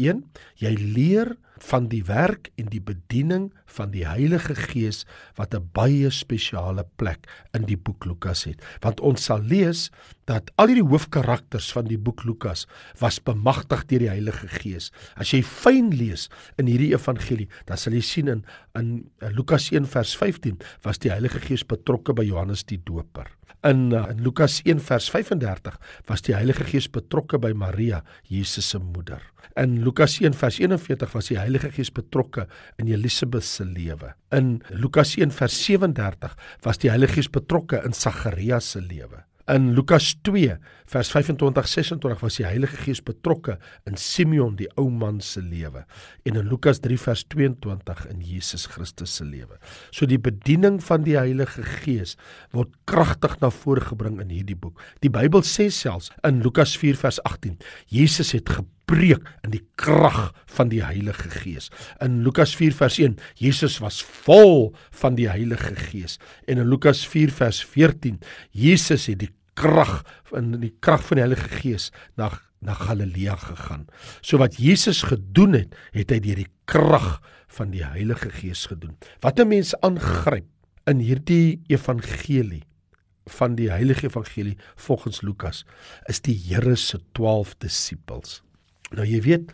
1 0.00 0.22
jy 0.62 0.72
leer 0.80 1.36
van 1.62 1.88
die 1.92 2.02
werk 2.08 2.50
en 2.58 2.70
die 2.72 2.82
bediening 2.82 3.50
van 3.76 3.92
die 3.94 4.04
Heilige 4.08 4.54
Gees 4.54 5.04
wat 5.36 5.54
'n 5.54 5.68
baie 5.72 6.10
spesiale 6.10 6.84
plek 6.96 7.26
in 7.54 7.64
die 7.66 7.76
boek 7.76 8.04
Lukas 8.04 8.44
het. 8.44 8.62
Want 8.80 9.00
ons 9.00 9.24
sal 9.24 9.40
lees 9.40 9.90
dat 10.24 10.50
al 10.56 10.70
hierdie 10.70 10.88
hoofkarakters 10.88 11.72
van 11.72 11.84
die 11.84 11.98
boek 11.98 12.24
Lukas 12.24 12.66
was 13.00 13.20
bemagtig 13.20 13.86
deur 13.86 13.98
die 13.98 14.08
Heilige 14.08 14.48
Gees. 14.48 14.92
As 15.16 15.32
jy 15.32 15.42
fyn 15.42 15.90
lees 15.90 16.28
in 16.56 16.66
hierdie 16.66 16.92
evangelie, 16.94 17.48
dan 17.66 17.76
sal 17.76 17.92
jy 17.92 18.00
sien 18.00 18.28
in 18.28 18.44
in 18.74 19.10
Lukas 19.36 19.70
1 19.72 19.86
vers 19.86 20.16
15 20.16 20.58
was 20.82 20.98
die 20.98 21.10
Heilige 21.12 21.40
Gees 21.40 21.64
betrokke 21.64 22.14
by 22.14 22.24
Johannes 22.24 22.64
die 22.64 22.80
Doper. 22.80 23.28
In, 23.62 23.92
uh, 23.92 24.08
in 24.10 24.22
Lukas 24.24 24.60
1 24.64 24.80
vers 24.82 25.10
35 25.10 25.76
was 26.08 26.24
die 26.26 26.34
Heilige 26.34 26.64
Gees 26.66 26.88
betrokke 26.90 27.38
by 27.38 27.52
Maria, 27.54 28.02
Jesus 28.26 28.72
se 28.72 28.80
moeder. 28.82 29.22
In 29.60 29.76
Lukas 29.84 30.16
1 30.18 30.34
vers 30.34 30.58
41 30.58 31.12
was 31.14 31.28
die 31.28 31.38
Heilige 31.38 31.70
Gees 31.70 31.92
betrokke 31.94 32.48
in 32.80 32.88
Elisabet 32.88 33.44
se 33.44 33.61
lewe. 33.64 34.14
In 34.30 34.62
Lukas 34.70 35.16
1 35.16 35.34
vers 35.36 35.64
37 35.64 36.36
was 36.62 36.78
die 36.78 36.90
Heilige 36.90 37.20
Gees 37.20 37.28
betrokke 37.28 37.82
in 37.84 37.92
Sagarias 37.92 38.72
se 38.72 38.80
lewe. 38.80 39.24
In 39.50 39.72
Lukas 39.74 40.14
2 40.22 40.56
vers 40.86 41.10
25-26 41.10 42.20
was 42.22 42.36
die 42.38 42.46
Heilige 42.46 42.76
Gees 42.76 43.00
betrokke 43.02 43.58
in 43.84 43.96
Simeon 43.98 44.54
die 44.56 44.68
ou 44.78 44.86
man 44.86 45.18
se 45.20 45.42
lewe 45.42 45.82
en 46.22 46.38
in 46.38 46.46
Lukas 46.46 46.78
3 46.84 46.98
vers 47.02 47.24
22 47.34 48.04
in 48.12 48.20
Jesus 48.22 48.68
Christus 48.70 49.16
se 49.18 49.26
lewe. 49.26 49.58
So 49.90 50.06
die 50.06 50.20
bediening 50.22 50.78
van 50.84 51.02
die 51.02 51.18
Heilige 51.18 51.66
Gees 51.82 52.14
word 52.54 52.70
kragtig 52.86 53.40
na 53.42 53.50
vore 53.50 53.82
gebring 53.82 54.20
in 54.22 54.30
hierdie 54.30 54.56
boek. 54.56 54.78
Die 55.02 55.10
Bybel 55.10 55.42
sê 55.42 55.72
selfs 55.74 56.12
in 56.22 56.38
Lukas 56.46 56.76
4 56.78 57.02
vers 57.02 57.18
18, 57.26 57.58
Jesus 57.90 58.32
het 58.36 58.54
preek 58.88 59.26
in 59.44 59.54
die 59.54 59.62
krag 59.80 60.32
van 60.56 60.70
die 60.72 60.82
Heilige 60.84 61.30
Gees. 61.30 61.70
In 62.04 62.22
Lukas 62.26 62.54
4 62.58 62.74
vers 62.76 62.98
1, 62.98 63.18
Jesus 63.38 63.78
was 63.82 64.02
vol 64.02 64.72
van 65.02 65.16
die 65.18 65.28
Heilige 65.30 65.74
Gees. 65.76 66.18
En 66.46 66.58
in 66.58 66.68
Lukas 66.68 67.04
4 67.08 67.32
vers 67.32 67.62
14, 67.64 68.20
Jesus 68.50 69.06
het 69.10 69.22
die 69.24 69.32
krag 69.58 70.02
in 70.36 70.54
die 70.60 70.74
krag 70.80 71.04
van 71.06 71.20
die 71.20 71.26
Heilige 71.26 71.60
Gees 71.60 71.90
na 72.16 72.32
na 72.62 72.76
Galilea 72.78 73.34
gegaan. 73.36 73.88
So 74.22 74.38
wat 74.38 74.54
Jesus 74.54 75.02
gedoen 75.02 75.56
het, 75.56 75.72
het 75.90 76.12
hy 76.14 76.20
deur 76.22 76.44
die 76.44 76.50
krag 76.70 77.16
van 77.58 77.72
die 77.74 77.82
Heilige 77.82 78.30
Gees 78.30 78.68
gedoen. 78.70 78.94
Wat 79.18 79.40
'n 79.40 79.48
mens 79.48 79.74
aangryp 79.82 80.46
in 80.86 81.02
hierdie 81.02 81.60
evangelie 81.66 82.62
van 83.30 83.54
die 83.54 83.70
heilige 83.70 84.06
evangelie 84.06 84.56
volgens 84.74 85.22
Lukas 85.22 85.64
is 86.10 86.20
die 86.20 86.34
Here 86.34 86.76
se 86.76 86.98
12 87.12 87.54
disippels. 87.62 88.42
Nou 88.96 89.06
jy 89.08 89.20
weet, 89.24 89.52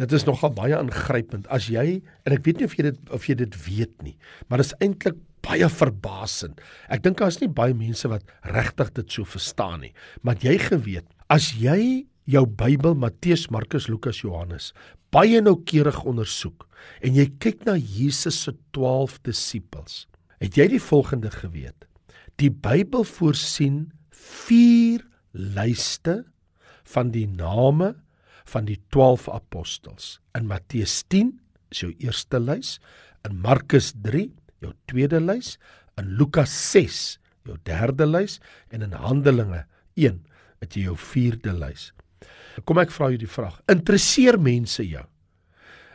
dit 0.00 0.16
is 0.16 0.26
nogal 0.26 0.52
baie 0.56 0.74
aangrypend 0.76 1.46
as 1.54 1.68
jy 1.70 2.00
en 2.26 2.34
ek 2.34 2.42
weet 2.46 2.60
nie 2.60 2.68
of 2.68 2.74
jy 2.76 2.88
dit 2.88 3.12
of 3.14 3.28
jy 3.28 3.36
dit 3.44 3.60
weet 3.66 3.94
nie, 4.02 4.16
maar 4.48 4.62
dit 4.62 4.68
is 4.68 4.76
eintlik 4.82 5.20
baie 5.44 5.68
verbasend. 5.68 6.60
Ek 6.88 7.04
dink 7.04 7.20
daar's 7.20 7.38
nie 7.42 7.50
baie 7.52 7.76
mense 7.76 8.08
wat 8.10 8.24
regtig 8.48 8.90
dit 8.96 9.16
so 9.18 9.28
verstaan 9.28 9.84
nie, 9.84 9.92
maar 10.24 10.40
jy 10.42 10.56
geweet, 10.62 11.06
as 11.30 11.52
jy 11.60 12.06
jou 12.24 12.46
Bybel 12.48 12.96
Matteus, 12.96 13.50
Markus, 13.52 13.90
Lukas, 13.92 14.22
Johannes 14.24 14.72
baie 15.14 15.38
noukeurig 15.44 16.00
ondersoek 16.08 16.66
en 17.04 17.14
jy 17.14 17.28
kyk 17.42 17.64
na 17.68 17.76
Jesus 17.78 18.40
se 18.46 18.54
12 18.74 19.20
disippels, 19.28 20.04
het 20.42 20.58
jy 20.58 20.66
die 20.74 20.82
volgende 20.82 21.30
geweet. 21.32 21.86
Die 22.42 22.50
Bybel 22.50 23.06
voorsien 23.06 23.92
4 24.10 25.04
lyste 25.54 26.24
van 26.90 27.12
die 27.14 27.28
name 27.30 27.94
van 28.54 28.68
die 28.68 28.78
12 28.94 29.28
apostels. 29.34 30.18
In 30.38 30.46
Matteus 30.50 31.02
10 31.10 31.34
is 31.74 31.82
jou 31.82 31.92
eerste 32.02 32.40
lys, 32.40 32.78
in 33.26 33.40
Markus 33.42 33.92
3 34.06 34.28
jou 34.64 34.72
tweede 34.90 35.20
lys, 35.20 35.56
in 36.00 36.14
Lukas 36.18 36.54
6 36.72 37.02
jou 37.44 37.58
derde 37.68 38.06
lys 38.08 38.38
en 38.72 38.84
in 38.86 38.94
Handelinge 38.96 39.64
1 40.00 40.20
het 40.62 40.76
jy 40.76 40.86
jou 40.88 40.96
vierde 41.12 41.52
lys. 41.56 41.90
Kom 42.64 42.78
ek 42.80 42.94
vra 42.94 43.10
jou 43.12 43.20
die 43.20 43.30
vraag, 43.30 43.58
interesseer 43.70 44.38
mense 44.40 44.84
jou? 44.86 45.04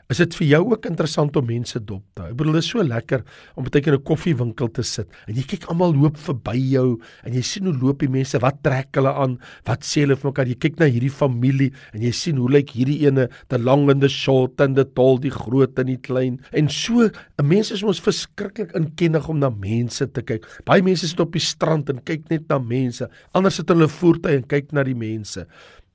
Is 0.09 0.17
dit 0.17 0.33
vir 0.39 0.47
jou 0.49 0.59
ook 0.71 0.87
interessant 0.89 1.35
om 1.37 1.45
mense 1.45 1.77
dop 1.85 2.01
te 2.17 2.23
hou? 2.23 2.31
Ek 2.31 2.37
bedoel 2.39 2.55
dit 2.57 2.63
is 2.65 2.69
so 2.71 2.81
lekker 2.81 3.21
om 3.53 3.67
baie 3.67 3.83
keer 3.85 3.93
in 3.93 3.99
'n 3.99 4.07
koffiewinkel 4.09 4.69
te 4.73 4.81
sit 4.81 5.05
en 5.27 5.35
jy 5.37 5.43
kyk 5.45 5.67
almal 5.69 5.93
loop 5.93 6.17
verby 6.17 6.57
jou 6.57 6.97
en 7.23 7.33
jy 7.33 7.43
sien 7.45 7.65
hoe 7.69 7.77
loop 7.77 7.99
die 7.99 8.09
mense, 8.09 8.41
wat 8.41 8.63
trek 8.63 8.89
hulle 8.97 9.13
aan, 9.13 9.37
wat 9.67 9.85
sê 9.85 10.01
hulle 10.01 10.15
vir 10.15 10.31
mekaar? 10.31 10.47
Jy 10.47 10.57
kyk 10.57 10.79
na 10.79 10.87
hierdie 10.89 11.13
familie 11.13 11.71
en 11.93 12.01
jy 12.01 12.11
sien 12.11 12.37
hoe 12.37 12.49
lyk 12.49 12.73
hierdie 12.73 13.05
ene, 13.05 13.29
the 13.49 13.59
long 13.59 13.87
and 13.91 14.01
the 14.01 14.09
short 14.09 14.59
and 14.59 14.75
the 14.75 14.83
tall, 14.83 15.19
die 15.19 15.29
groot 15.29 15.77
en 15.77 15.85
die 15.85 16.01
klein. 16.01 16.41
En 16.53 16.67
so, 16.69 17.05
'n 17.37 17.45
mens 17.47 17.71
is 17.71 17.83
mos 17.83 18.01
verskriklik 18.01 18.73
inkennig 18.73 19.29
om 19.29 19.37
na 19.37 19.51
mense 19.51 20.11
te 20.11 20.21
kyk. 20.23 20.43
Baie 20.65 20.81
mense 20.81 21.07
sit 21.07 21.19
op 21.19 21.33
die 21.33 21.39
strand 21.39 21.87
en 21.87 22.01
kyk 22.01 22.31
net 22.31 22.49
na 22.49 22.57
mense. 22.57 23.07
Ander 23.35 23.51
sit 23.51 23.69
hulle 23.69 23.87
voertuie 23.87 24.37
en 24.37 24.43
kyk 24.43 24.73
na 24.73 24.83
die 24.83 24.95
mense. 24.95 25.45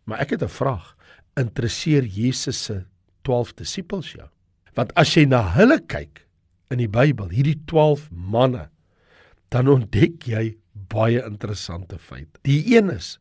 Maar 0.06 0.20
ek 0.20 0.30
het 0.30 0.42
'n 0.42 0.48
vraag. 0.48 0.94
Interesseer 1.36 2.04
Jesus 2.04 2.64
se 2.64 2.84
12 3.24 3.54
disippels 3.60 4.12
ja. 4.14 4.28
Want 4.74 4.92
as 4.98 5.14
jy 5.16 5.24
na 5.30 5.42
hulle 5.54 5.78
kyk 5.90 6.24
in 6.72 6.80
die 6.82 6.90
Bybel, 6.90 7.30
hierdie 7.30 7.58
12 7.70 8.08
manne, 8.10 8.68
dan 9.54 9.70
ontdek 9.70 10.26
jy 10.26 10.54
baie 10.90 11.22
interessante 11.22 11.98
feite. 11.98 12.40
Die 12.46 12.74
een 12.74 12.90
is 12.90 13.14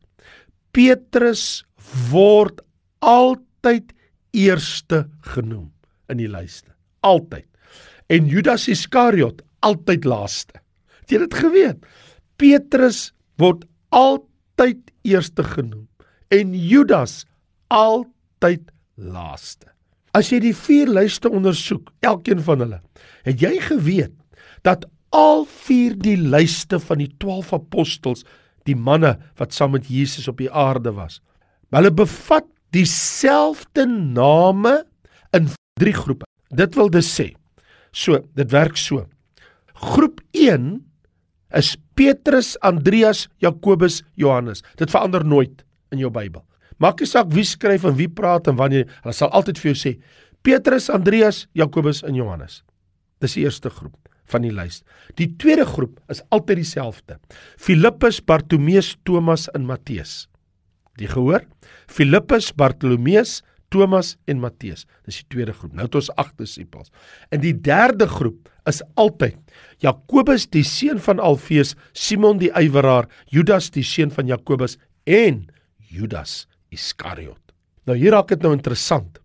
Petrus 0.74 1.62
word 2.10 2.60
altyd 3.04 3.92
eerste 4.34 5.04
genoem 5.34 5.70
in 6.10 6.18
die 6.18 6.30
lyste. 6.30 6.72
Altyd. 7.06 7.46
En 8.10 8.26
Judas 8.28 8.66
Iskariot 8.68 9.42
altyd 9.64 10.04
laaste. 10.08 10.58
Het 11.04 11.14
jy 11.14 11.20
dit 11.24 11.36
geweet? 11.38 11.86
Petrus 12.40 13.12
word 13.40 13.62
altyd 13.94 14.90
eerste 15.06 15.44
genoem 15.46 15.86
en 16.34 16.54
Judas 16.58 17.22
altyd 17.70 18.66
laaste. 18.98 19.73
As 20.14 20.30
jy 20.30 20.40
die 20.44 20.54
vier 20.54 20.90
lyste 20.94 21.30
ondersoek, 21.30 21.90
elkeen 22.06 22.42
van 22.46 22.62
hulle, 22.62 22.80
het 23.26 23.42
jy 23.42 23.56
geweet 23.66 24.14
dat 24.66 24.86
al 25.14 25.44
vier 25.66 25.94
die 25.98 26.16
lyste 26.18 26.78
van 26.82 27.02
die 27.02 27.10
12 27.22 27.52
apostels, 27.58 28.24
die 28.64 28.78
manne 28.78 29.16
wat 29.40 29.54
saam 29.54 29.74
met 29.74 29.90
Jesus 29.90 30.28
op 30.30 30.38
die 30.40 30.50
aarde 30.50 30.94
was, 30.94 31.20
hulle 31.74 31.90
bevat 31.90 32.46
dieselfde 32.74 33.86
name 33.90 34.84
in 35.34 35.50
drie 35.80 35.94
groepe. 35.94 36.26
Dit 36.54 36.78
wil 36.78 36.90
dus 36.94 37.10
sê, 37.10 37.32
so, 37.90 38.20
dit 38.38 38.50
werk 38.54 38.78
so. 38.78 39.06
Groep 39.74 40.20
1 40.38 40.78
is 41.54 41.74
Petrus, 41.98 42.54
Andreas, 42.62 43.26
Jakobus, 43.42 44.02
Johannes. 44.18 44.62
Dit 44.78 44.94
verander 44.94 45.26
nooit 45.26 45.64
in 45.94 46.02
jou 46.02 46.10
Bybel. 46.14 46.42
Maak 46.82 47.00
nie 47.00 47.08
saak 47.08 47.30
wie 47.34 47.46
skryf 47.46 47.84
en 47.88 47.96
wie 47.98 48.08
praat 48.10 48.48
en 48.50 48.58
wanneer, 48.58 48.88
hulle 49.02 49.14
sal 49.16 49.32
altyd 49.34 49.60
vir 49.62 49.72
jou 49.72 49.78
sê 49.78 49.92
Petrus, 50.44 50.90
Andreas, 50.92 51.46
Jakobus 51.56 52.02
en 52.04 52.18
Johannes. 52.18 52.60
Dis 53.22 53.38
die 53.38 53.46
eerste 53.46 53.70
groep 53.72 53.96
van 54.28 54.44
die 54.44 54.52
lys. 54.52 54.82
Die 55.16 55.30
tweede 55.40 55.64
groep 55.68 55.96
is 56.12 56.20
altyd 56.34 56.60
dieselfde. 56.60 57.16
Filippus, 57.60 58.20
Bartolomeus, 58.24 58.94
Thomas 59.08 59.48
en 59.56 59.64
Matteus. 59.68 60.26
Die 61.00 61.08
gehoor? 61.08 61.46
Filippus, 61.88 62.50
Bartolomeus, 62.52 63.40
Thomas 63.72 64.14
en 64.30 64.40
Matteus. 64.42 64.84
Dis 65.08 65.22
die 65.22 65.28
tweede 65.32 65.56
groep. 65.56 65.72
Nou 65.72 65.88
het 65.88 65.96
ons 65.98 66.12
8 66.20 66.36
disippels. 66.44 66.92
En 67.32 67.40
die 67.42 67.54
derde 67.56 68.08
groep 68.10 68.50
is 68.68 68.82
altyd 69.00 69.40
Jakobus, 69.84 70.46
die 70.52 70.64
seun 70.64 71.00
van 71.02 71.20
Alfeus, 71.20 71.74
Simon 71.92 72.40
die 72.40 72.52
ywerraar, 72.52 73.08
Judas 73.32 73.70
die 73.74 73.84
seun 73.84 74.12
van 74.14 74.28
Jakobus 74.30 74.78
en 75.08 75.46
Judas 75.90 76.44
Iskariot. 76.74 77.40
Nou 77.88 77.96
hier 77.98 78.14
raak 78.16 78.30
dit 78.32 78.42
nou 78.44 78.54
interessant. 78.56 79.20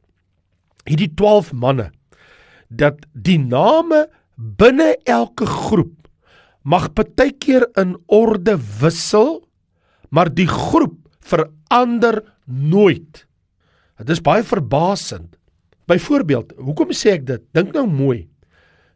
Hierdie 0.87 1.11
12 1.17 1.53
manne 1.53 1.89
dat 2.69 3.01
die 3.13 3.39
name 3.41 4.05
binne 4.35 4.93
elke 5.09 5.47
groep 5.49 5.95
mag 6.63 6.89
baie 6.93 7.31
keer 7.41 7.65
in 7.79 7.95
orde 8.13 8.57
wissel, 8.81 9.39
maar 10.13 10.29
die 10.29 10.47
groep 10.47 10.97
verander 11.25 12.21
nooit. 12.45 13.25
Dit 13.99 14.15
is 14.15 14.23
baie 14.23 14.43
verbasend. 14.45 15.35
Byvoorbeeld, 15.89 16.53
hoekom 16.61 16.93
sê 16.93 17.17
ek 17.17 17.25
dit? 17.27 17.43
Dink 17.57 17.73
nou 17.73 17.87
mooi. 17.89 18.27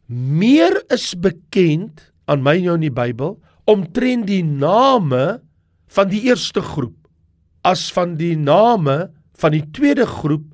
Meer 0.08 0.78
is 0.94 1.13
bekend 1.18 2.12
aan 2.30 2.44
my 2.46 2.56
en 2.60 2.68
jou 2.68 2.76
in 2.78 2.86
die 2.86 2.94
Bybel 2.94 3.38
omtrent 3.70 4.28
die 4.28 4.44
name 4.44 5.39
van 5.96 6.10
die 6.12 6.22
eerste 6.28 6.62
groep 6.62 6.98
as 7.63 7.88
van 7.95 8.17
die 8.19 8.36
name 8.38 9.10
van 9.39 9.56
die 9.56 9.65
tweede 9.76 10.06
groep 10.08 10.45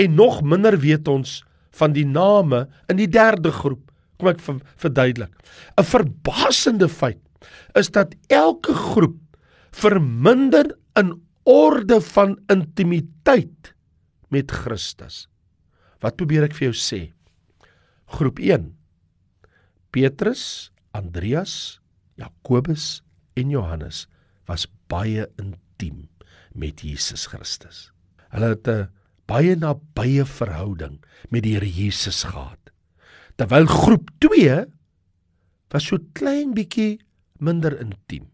en 0.00 0.16
nog 0.18 0.40
minder 0.42 0.76
weet 0.80 1.08
ons 1.08 1.42
van 1.78 1.94
die 1.94 2.06
name 2.06 2.64
in 2.90 2.98
die 2.98 3.10
derde 3.10 3.52
groep. 3.54 3.90
Kom 4.18 4.30
ek 4.30 4.40
verduidelik. 4.80 5.32
'n 5.78 5.84
Verbasende 5.84 6.88
feit 6.88 7.20
is 7.74 7.90
dat 7.90 8.14
elke 8.28 8.74
groep 8.74 9.18
verminder 9.74 10.70
in 10.96 11.20
orde 11.44 12.00
van 12.00 12.38
intimiteit 12.48 13.74
met 14.30 14.50
Christus. 14.50 15.28
Wat 16.00 16.16
probeer 16.16 16.46
ek 16.46 16.54
vir 16.54 16.70
jou 16.70 16.76
sê? 16.78 17.12
Groep 18.06 18.38
1. 18.38 18.72
Petrus, 19.90 20.70
Andreas, 20.92 21.80
Jakobus 22.16 23.02
en 23.34 23.50
Johannes 23.50 24.06
was 24.46 24.66
baie 24.88 25.26
intiem 25.38 26.08
met 26.54 26.80
Jesus 26.80 27.26
Christus. 27.30 27.90
Hulle 28.34 28.54
het 28.54 28.68
'n 28.68 28.88
baie 29.26 29.56
nabye 29.56 30.24
verhouding 30.24 31.00
met 31.30 31.42
die 31.42 31.54
Here 31.54 31.70
Jesus 31.70 32.24
gehad. 32.24 32.58
Terwyl 33.36 33.66
groep 33.66 34.10
2 34.18 34.64
was 35.70 35.86
so 35.86 35.98
klein 36.12 36.54
bietjie 36.54 37.00
minder 37.38 37.80
intiem. 37.80 38.28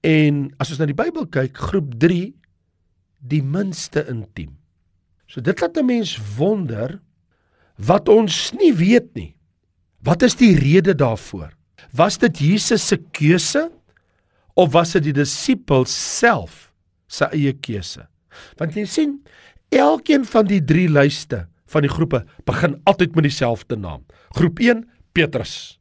En 0.00 0.54
as 0.58 0.70
ons 0.70 0.78
na 0.78 0.86
die 0.86 0.96
Bybel 0.96 1.26
kyk, 1.26 1.56
groep 1.56 1.98
3 2.00 2.32
die 3.20 3.42
minste 3.42 4.06
intiem. 4.08 4.56
So 5.26 5.40
dit 5.40 5.60
laat 5.60 5.76
'n 5.76 5.86
mens 5.86 6.18
wonder 6.36 7.00
wat 7.76 8.08
ons 8.08 8.52
nie 8.52 8.72
weet 8.74 9.14
nie. 9.14 9.36
Wat 10.02 10.22
is 10.22 10.34
die 10.34 10.56
rede 10.56 10.94
daarvoor? 10.94 11.52
Was 11.92 12.18
dit 12.18 12.38
Jesus 12.38 12.86
se 12.86 12.96
keuse 12.96 13.70
of 14.54 14.72
was 14.72 14.92
dit 14.92 15.04
die 15.04 15.12
disippels 15.12 16.18
self 16.18 16.69
se 17.10 17.26
eie 17.34 17.52
keuse. 17.58 18.06
Want 18.60 18.76
jy 18.78 18.86
sien, 18.88 19.18
elkeen 19.74 20.24
van 20.26 20.46
die 20.48 20.62
drie 20.62 20.88
lyste 20.90 21.44
van 21.70 21.86
die 21.86 21.92
groepe 21.92 22.24
begin 22.48 22.76
altyd 22.90 23.14
met 23.18 23.28
dieselfde 23.28 23.78
naam. 23.78 24.04
Groep 24.38 24.62
1 24.62 24.84
Petrus. 25.14 25.78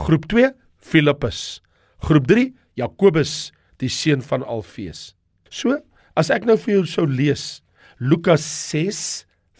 Groep 0.00 0.28
2 0.32 0.52
Filippus. 0.76 1.60
Groep 2.04 2.26
3 2.28 2.50
Jakobus, 2.76 3.52
die 3.80 3.90
seun 3.92 4.24
van 4.24 4.44
Alfeus. 4.44 5.12
So, 5.48 5.78
as 6.18 6.30
ek 6.34 6.46
nou 6.48 6.56
vir 6.60 6.78
jou 6.78 6.84
sou 6.90 7.06
lees 7.08 7.62
Lukas 8.02 8.44
6 8.70 8.98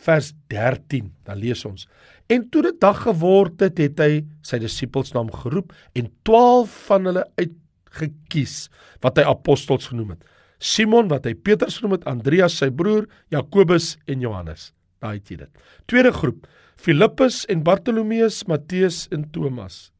vers 0.05 0.33
13, 0.53 1.13
dan 1.25 1.39
lees 1.41 1.65
ons: 1.69 1.87
En 2.29 2.45
toe 2.51 2.65
dit 2.67 2.81
dag 2.81 3.05
geword 3.07 3.63
het, 3.65 3.79
het 3.81 4.01
hy 4.03 4.25
sy 4.45 4.61
disippels 4.63 5.15
naam 5.15 5.31
geroep 5.33 5.73
en 5.97 6.11
12 6.27 6.79
van 6.89 7.11
hulle 7.11 7.25
uitgekies 7.39 8.57
wat 9.05 9.21
hy 9.21 9.27
apostels 9.29 9.89
genoem 9.93 10.17
het. 10.17 10.25
Simon 10.59 11.09
wat 11.09 11.27
hy 11.29 11.35
Petrus 11.35 11.79
genoem 11.79 11.99
het, 11.99 12.07
Andreas 12.11 12.59
sy 12.59 12.71
broer, 12.71 13.09
Jakobus 13.35 13.97
en 14.07 14.21
Johannes. 14.21 14.73
Daai 15.03 15.19
het 15.19 15.31
jy 15.31 15.37
dit. 15.45 15.65
Tweede 15.91 16.13
groep: 16.13 16.47
Filippus 16.81 17.45
en 17.53 17.65
Bartolomeus, 17.67 18.45
Matteus 18.49 19.05
en 19.13 19.27
Thomas. 19.31 19.91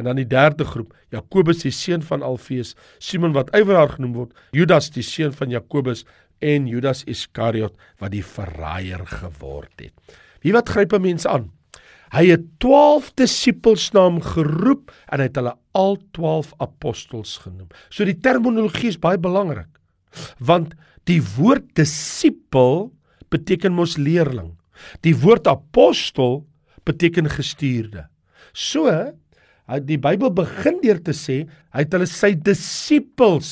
En 0.00 0.06
dan 0.08 0.16
die 0.16 0.28
derde 0.28 0.64
groep, 0.64 0.94
Jakobus 1.12 1.60
die 1.66 1.74
seun 1.74 2.00
van 2.06 2.22
Alfeus, 2.24 2.72
Simon 2.98 3.34
wat 3.36 3.50
ywerhaar 3.56 3.98
genoem 3.98 4.14
word, 4.16 4.36
Judas 4.56 4.88
die 4.94 5.04
seun 5.04 5.34
van 5.36 5.52
Jakobus 5.52 6.06
en 6.40 6.68
Judas 6.70 7.04
Iskariot 7.04 7.74
wat 8.00 8.14
die 8.14 8.24
verraaier 8.24 9.04
geword 9.06 9.74
het. 9.82 9.92
Wie 10.40 10.54
wat 10.56 10.72
gryp 10.72 10.94
'n 10.96 11.02
mens 11.02 11.26
aan? 11.26 11.50
Hy 12.10 12.24
het 12.32 12.46
12 12.62 13.12
disippels 13.20 13.90
na 13.94 14.06
hom 14.08 14.18
geroep 14.24 14.90
en 15.12 15.22
hy 15.22 15.28
het 15.28 15.38
hulle 15.38 15.54
al 15.78 15.96
12 16.16 16.52
apostels 16.62 17.36
genoem. 17.44 17.68
So 17.90 18.06
die 18.08 18.18
terminologie 18.18 18.90
is 18.90 18.98
baie 18.98 19.20
belangrik. 19.20 19.70
Want 20.42 20.74
die 21.06 21.20
woord 21.36 21.68
disipel 21.78 22.88
beteken 23.30 23.76
mos 23.76 23.94
leerling. 23.98 24.56
Die 25.06 25.14
woord 25.14 25.46
apostel 25.50 26.42
beteken 26.88 27.30
gestuurde. 27.30 28.08
So 28.52 28.90
die 29.86 30.00
Bybel 30.02 30.32
begin 30.34 30.80
deur 30.82 30.98
te 30.98 31.14
sê 31.14 31.44
hy 31.46 31.84
het 31.84 31.92
hulle 31.94 32.08
sy 32.10 32.32
disippels 32.34 33.50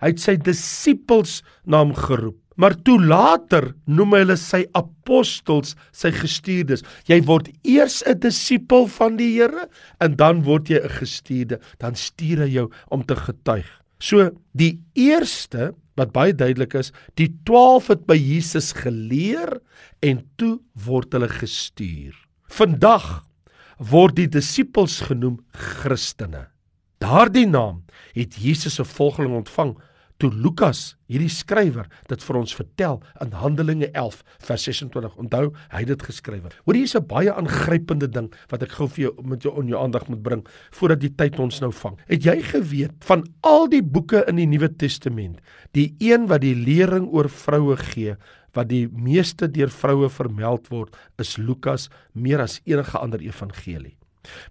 hy 0.00 0.14
het 0.14 0.22
sy 0.22 0.38
disippels 0.40 1.40
na 1.68 1.82
hom 1.82 1.92
geroep 1.92 2.39
maar 2.60 2.76
toe 2.84 2.98
later 3.00 3.70
noem 3.88 4.14
hy 4.14 4.22
hulle 4.24 4.36
sy 4.38 4.62
apostels 4.76 5.74
sy 5.96 6.12
gestuurdes. 6.12 6.84
Jy 7.08 7.22
word 7.28 7.48
eers 7.64 8.02
'n 8.06 8.20
disipel 8.20 8.86
van 8.86 9.16
die 9.16 9.32
Here 9.38 9.68
en 10.00 10.16
dan 10.16 10.44
word 10.44 10.68
jy 10.68 10.80
'n 10.84 10.96
gestuurde. 11.00 11.60
Dan 11.78 11.94
stuur 11.94 12.44
hy 12.44 12.50
jou 12.60 12.70
om 12.90 13.02
te 13.02 13.16
getuig. 13.16 13.68
So 13.98 14.30
die 14.52 14.80
eerste 14.94 15.74
wat 15.96 16.12
baie 16.12 16.32
duidelik 16.32 16.74
is 16.74 16.92
die 17.16 17.28
12 17.44 17.88
het 17.88 18.06
by 18.06 18.16
Jesus 18.16 18.72
geleer 18.72 19.60
en 20.02 20.24
toe 20.36 20.60
word 20.86 21.12
hulle 21.12 21.28
gestuur. 21.28 22.14
Vandag 22.48 23.24
word 23.78 24.16
die 24.16 24.28
disippels 24.28 25.00
genoem 25.00 25.40
Christene. 25.52 26.48
Daardie 27.00 27.46
naam 27.48 27.84
het 28.12 28.36
Jesus 28.36 28.74
se 28.74 28.84
volgeling 28.84 29.38
ontvang 29.40 29.76
toe 30.20 30.30
Lukas, 30.30 30.94
hierdie 31.10 31.30
skrywer, 31.32 31.88
dit 32.10 32.22
vir 32.22 32.38
ons 32.38 32.52
vertel 32.54 32.98
in 33.24 33.32
Handelinge 33.40 33.88
11 33.90 34.20
vers 34.46 34.66
26. 34.68 35.16
Onthou, 35.22 35.46
hy 35.72 35.82
het 35.82 35.90
dit 35.90 36.04
geskryf. 36.10 36.44
Hoor 36.66 36.76
hier 36.76 36.88
is 36.88 36.94
'n 36.94 37.06
baie 37.06 37.32
aangrypende 37.32 38.08
ding 38.08 38.28
wat 38.50 38.62
ek 38.62 38.72
gou 38.78 38.88
vir 38.88 39.04
jou 39.04 39.12
met 39.22 39.42
jou 39.42 39.52
on 39.56 39.68
jou 39.68 39.78
aandag 39.80 40.08
moet 40.08 40.22
bring 40.22 40.46
voordat 40.70 41.00
die 41.00 41.14
tyd 41.14 41.38
ons 41.38 41.60
nou 41.60 41.72
vang. 41.72 41.96
Het 42.08 42.22
jy 42.24 42.42
geweet 42.42 42.92
van 43.04 43.24
al 43.42 43.68
die 43.68 43.82
boeke 43.82 44.24
in 44.28 44.36
die 44.36 44.46
Nuwe 44.46 44.68
Testament, 44.68 45.40
die 45.72 45.94
een 45.98 46.28
wat 46.28 46.42
die 46.42 46.54
lering 46.54 47.08
oor 47.12 47.28
vroue 47.28 47.76
gee, 47.76 48.16
wat 48.54 48.68
die 48.68 48.88
meeste 48.88 49.48
deur 49.48 49.70
vroue 49.70 50.08
vermeld 50.08 50.68
word, 50.70 50.96
is 51.18 51.38
Lukas 51.38 51.88
meer 52.12 52.40
as 52.40 52.60
enige 52.64 52.98
ander 52.98 53.20
evangelie. 53.20 53.96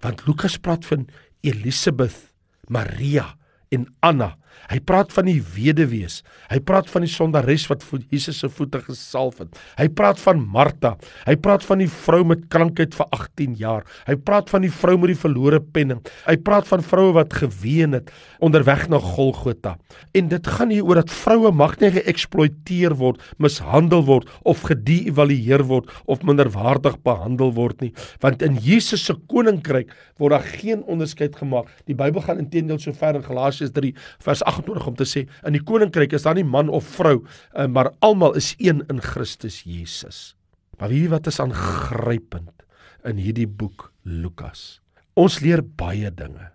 Want 0.02 0.26
Lukas 0.28 0.58
praat 0.58 0.86
van 0.86 1.08
Elisabeth, 1.42 2.34
Maria 2.68 3.36
en 3.72 3.88
Anna 4.02 4.36
Hy 4.70 4.80
praat 4.84 5.14
van 5.16 5.30
die 5.30 5.40
weduwees. 5.56 6.20
Hy 6.50 6.60
praat 6.60 6.90
van 6.92 7.06
die 7.06 7.12
sondares 7.12 7.68
wat 7.72 7.86
Jesus 8.12 8.42
se 8.44 8.50
voete 8.50 8.82
gesalf 8.86 9.40
het. 9.44 9.58
Hy 9.80 9.88
praat 9.88 10.20
van 10.22 10.42
Martha. 10.42 10.96
Hy 11.26 11.36
praat 11.40 11.66
van 11.66 11.82
die 11.84 11.90
vrou 11.90 12.24
met 12.28 12.48
krankheid 12.54 12.98
vir 12.98 13.10
18 13.16 13.56
jaar. 13.60 13.88
Hy 14.08 14.16
praat 14.16 14.50
van 14.52 14.66
die 14.66 14.74
vrou 14.74 14.98
met 15.00 15.14
die 15.14 15.20
verlore 15.20 15.62
penning. 15.62 16.02
Hy 16.28 16.38
praat 16.44 16.68
van 16.70 16.84
vroue 16.86 17.16
wat 17.18 17.34
geween 17.34 17.98
het 17.98 18.12
onderweg 18.44 18.88
na 18.92 19.00
Golgotha. 19.04 19.76
En 20.18 20.30
dit 20.32 20.48
gaan 20.48 20.74
hier 20.74 20.86
oor 20.86 21.02
dat 21.02 21.14
vroue 21.14 21.52
mag 21.56 21.78
nie 21.82 21.92
geëksploiteer 21.98 22.96
word, 23.00 23.22
mishandel 23.42 24.04
word 24.08 24.30
of 24.48 24.64
gede-evalueer 24.68 25.66
word 25.70 25.90
of 26.10 26.24
minderwaardig 26.28 26.98
behandel 27.06 27.54
word 27.58 27.84
nie, 27.84 27.92
want 28.24 28.44
in 28.46 28.58
Jesus 28.64 29.06
se 29.08 29.16
koninkryk 29.32 29.92
word 30.20 30.36
daar 30.36 30.48
geen 30.60 30.84
onderskeid 30.90 31.38
gemaak. 31.40 31.70
Die 31.90 31.98
Bybel 31.98 32.24
gaan 32.26 32.42
intedeel 32.42 32.80
so 32.82 32.96
ver 32.96 33.18
in 33.18 33.26
Galasiërs 33.26 33.74
3 33.76 33.94
vers 34.26 34.44
28 34.50 34.90
om 34.92 34.98
te 35.00 35.08
sê 35.08 35.26
in 35.48 35.56
die 35.56 35.64
koninkryk 35.64 36.14
is 36.18 36.26
daar 36.26 36.38
nie 36.38 36.48
man 36.48 36.72
of 36.74 36.88
vrou, 36.98 37.20
uh, 37.22 37.68
maar 37.68 37.94
almal 38.06 38.38
is 38.40 38.56
een 38.58 38.84
in 38.90 39.02
Christus 39.02 39.62
Jesus. 39.68 40.36
Maar 40.80 40.94
wie 40.94 41.10
wat 41.12 41.28
is 41.28 41.40
aangrypend 41.44 42.66
in 43.08 43.20
hierdie 43.20 43.48
boek 43.48 43.92
Lukas? 44.04 44.80
Ons 45.20 45.42
leer 45.44 45.62
baie 45.62 46.12
dinge. 46.12 46.52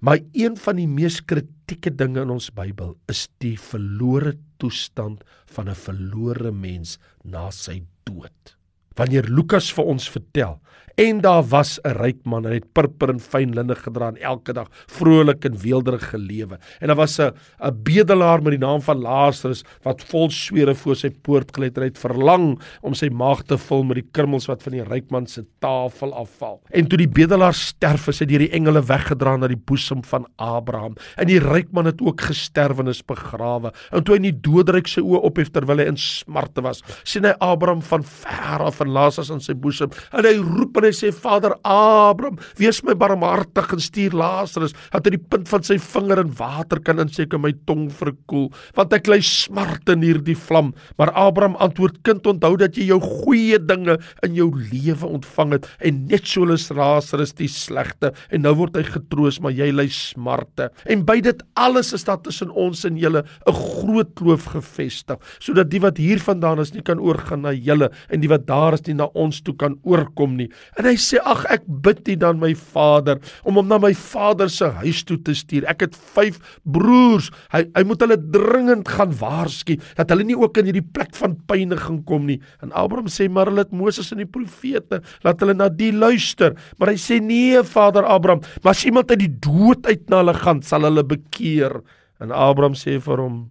Maar 0.00 0.20
een 0.36 0.56
van 0.60 0.76
die 0.76 0.88
mees 0.88 1.22
kritieke 1.24 1.92
dinge 1.92 2.22
in 2.24 2.32
ons 2.32 2.50
Bybel 2.54 2.94
is 3.12 3.26
die 3.44 3.56
verlore 3.60 4.36
toestand 4.60 5.24
van 5.52 5.68
'n 5.68 5.74
verlore 5.74 6.52
mens 6.52 6.98
na 7.24 7.50
sy 7.50 7.82
dood. 8.04 8.55
Wanneer 8.96 9.28
Lukas 9.28 9.72
vir 9.72 9.84
ons 9.84 10.08
vertel 10.08 10.56
En 10.96 11.20
daar 11.20 11.44
was 11.44 11.78
'n 11.82 11.92
ryk 11.92 12.24
man, 12.24 12.44
hy 12.44 12.54
het 12.54 12.72
purper 12.72 13.10
en 13.10 13.20
fyn 13.20 13.52
linne 13.52 13.74
gedra 13.74 14.08
en 14.08 14.16
elke 14.16 14.52
dag 14.52 14.68
vrolik 14.86 15.44
en 15.44 15.58
weelderig 15.60 16.08
gelewe. 16.08 16.58
En 16.80 16.86
daar 16.86 16.96
was 16.96 17.18
'n 17.18 17.32
'n 17.60 17.82
bedelaar 17.82 18.42
met 18.42 18.50
die 18.52 18.66
naam 18.66 18.80
van 18.80 19.00
Lazarus 19.00 19.62
wat 19.82 20.02
vol 20.02 20.30
swere 20.30 20.74
voor 20.74 20.96
sy 20.96 21.10
poort 21.10 21.52
gelê 21.52 21.64
het, 21.64 21.76
het 21.76 21.98
verlang 21.98 22.58
om 22.80 22.94
sy 22.94 23.08
maag 23.08 23.42
te 23.42 23.58
vul 23.58 23.84
met 23.84 23.94
die 23.94 24.08
krummels 24.12 24.46
wat 24.46 24.62
van 24.62 24.72
die 24.72 24.82
ryk 24.82 25.10
man 25.10 25.26
se 25.26 25.44
tafel 25.58 26.14
afval. 26.14 26.62
En 26.70 26.86
toe 26.86 26.98
die 26.98 27.08
bedelaar 27.08 27.54
sterf, 27.54 28.08
is 28.08 28.18
hy 28.18 28.26
deur 28.26 28.38
die 28.38 28.50
engele 28.52 28.82
weggedra 28.82 29.36
na 29.36 29.46
die 29.46 29.62
boesem 29.64 30.04
van 30.04 30.26
Abraham. 30.36 30.94
En 31.16 31.26
die 31.26 31.38
ryk 31.38 31.72
man 31.72 31.84
het 31.84 32.00
ook 32.00 32.20
gesterf 32.20 32.78
en 32.78 32.88
is 32.88 33.04
begrawe. 33.04 33.72
En 33.90 34.02
toe 34.02 34.14
hy 34.14 34.16
in 34.16 34.32
die 34.32 34.40
doodryk 34.40 34.86
sy 34.86 35.00
oë 35.00 35.20
ophef 35.22 35.50
terwyl 35.50 35.78
hy 35.78 35.84
in 35.84 35.96
smarte 35.96 36.62
was, 36.62 36.82
sien 37.04 37.24
hy 37.24 37.34
Abraham 37.38 37.82
van 37.82 38.02
ver 38.02 38.60
af 38.60 38.80
en 38.86 38.94
Lazarus 38.94 39.32
in 39.34 39.42
sy 39.44 39.56
boesem. 39.58 39.92
En 40.16 40.26
hy 40.26 40.36
roep 40.40 40.80
hy 40.86 40.92
sê 40.94 41.10
Vader 41.14 41.56
Abraham, 41.66 42.38
wees 42.60 42.82
my 42.86 42.94
barmhartig 42.98 43.72
en 43.74 43.82
stuur 43.82 44.14
Lazarus 44.16 44.74
dat 44.92 45.06
hy 45.06 45.16
die 45.16 45.22
punt 45.32 45.48
van 45.50 45.64
sy 45.66 45.78
vinger 45.82 46.20
in 46.22 46.32
water 46.38 46.80
kan 46.84 47.00
inseek 47.02 47.34
en 47.36 47.42
my 47.44 47.52
tong 47.68 47.86
verkoel, 47.92 48.48
want 48.76 48.94
ek 48.96 49.10
ly 49.10 49.18
smart 49.24 49.88
in 49.92 50.04
hierdie 50.04 50.36
vlam. 50.38 50.72
Maar 51.00 51.12
Abraham 51.16 51.56
antwoord: 51.62 52.02
Kind, 52.06 52.26
onthou 52.28 52.54
dat 52.60 52.76
jy 52.78 52.90
jou 52.92 53.00
goeie 53.02 53.58
dinge 53.62 53.98
in 54.26 54.36
jou 54.38 54.50
lewe 54.54 55.10
ontvang 55.18 55.56
het 55.56 55.68
en 55.86 56.04
net 56.10 56.26
so 56.28 56.46
is 56.52 56.68
Lazarus 56.74 57.34
die 57.38 57.50
slegte 57.50 58.12
en 58.30 58.44
nou 58.44 58.54
word 58.60 58.76
hy 58.78 58.84
getroos, 58.86 59.40
maar 59.42 59.54
jy 59.56 59.70
ly 59.74 59.86
smarte. 59.92 60.70
En 60.86 61.04
by 61.06 61.18
dit 61.24 61.42
alles 61.58 61.92
is 61.96 62.06
daar 62.06 62.20
tussen 62.24 62.52
ons 62.54 62.84
en 62.86 62.98
julle 63.00 63.24
'n 63.46 63.52
groot 63.52 64.14
kloof 64.14 64.44
gevestig, 64.54 65.18
sodat 65.38 65.70
die 65.70 65.80
wat 65.80 65.98
hier 65.98 66.18
vandaan 66.18 66.60
is 66.60 66.72
nie 66.74 66.82
kan 66.82 67.00
oorgaan 67.00 67.42
na 67.42 67.52
julle 67.52 67.90
en 68.10 68.20
die 68.20 68.28
wat 68.28 68.46
daar 68.46 68.75
is 68.76 68.84
nie 68.86 68.96
na 68.98 69.08
ons 69.18 69.40
toe 69.44 69.54
kan 69.58 69.76
oorkom 69.86 70.36
nie. 70.38 70.48
En 70.78 70.88
hy 70.88 70.94
sê 71.00 71.20
ag 71.24 71.44
ek 71.52 71.66
bid 71.66 72.04
U 72.06 72.14
dan 72.20 72.38
my 72.38 72.52
Vader 72.54 73.18
om 73.48 73.58
hom 73.58 73.68
na 73.70 73.78
my 73.82 73.92
vader 73.96 74.50
se 74.52 74.68
huis 74.82 75.02
toe 75.06 75.16
te 75.22 75.34
stuur. 75.36 75.66
Ek 75.70 75.86
het 75.86 75.96
5 75.96 76.38
broers. 76.76 77.30
Hy 77.54 77.64
hy 77.76 77.84
moet 77.88 78.04
hulle 78.04 78.18
dringend 78.34 78.90
gaan 78.90 79.14
waarsku 79.18 79.78
dat 79.98 80.12
hulle 80.12 80.26
nie 80.28 80.38
ook 80.38 80.60
in 80.60 80.70
hierdie 80.70 80.84
plek 80.84 81.14
van 81.18 81.36
pyniging 81.50 82.02
kom 82.08 82.28
nie. 82.28 82.38
En 82.64 82.74
Abraham 82.76 83.10
sê 83.12 83.28
maar 83.32 83.50
hulle 83.50 83.64
het 83.66 83.74
Moses 83.74 84.12
en 84.14 84.22
die 84.22 84.30
profete 84.30 85.02
laat 85.26 85.42
hulle 85.42 85.56
na 85.56 85.68
die 85.72 85.92
luister. 85.94 86.56
Maar 86.78 86.94
hy 86.94 87.00
sê 87.00 87.20
nee 87.22 87.62
Vader 87.66 88.06
Abraham, 88.06 88.44
maar 88.62 88.76
as 88.76 88.84
iemand 88.86 89.10
uit 89.12 89.24
die 89.24 89.32
dood 89.32 89.86
uit 89.88 90.06
na 90.10 90.22
hulle 90.22 90.36
gaan, 90.36 90.62
sal 90.62 90.86
hulle 90.86 91.04
bekeer. 91.06 91.80
En 92.22 92.32
Abraham 92.32 92.76
sê 92.78 92.98
vir 93.02 93.22
hom 93.22 93.46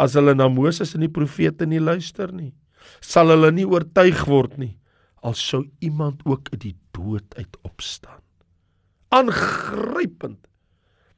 as 0.00 0.16
hulle 0.16 0.34
na 0.36 0.48
Moses 0.52 0.92
en 0.94 1.04
die 1.04 1.12
profete 1.12 1.66
nie 1.68 1.80
luister 1.80 2.32
nie, 2.34 2.52
sal 3.00 3.28
hulle 3.28 3.52
nie 3.52 3.66
oortuig 3.66 4.26
word 4.26 4.58
nie 4.58 4.76
al 5.26 5.34
sou 5.34 5.64
iemand 5.82 6.22
ook 6.24 6.52
uit 6.52 6.60
die 6.62 6.76
dood 6.94 7.36
uit 7.36 7.56
opstaan. 7.66 8.22
Aangrypend. 9.14 10.38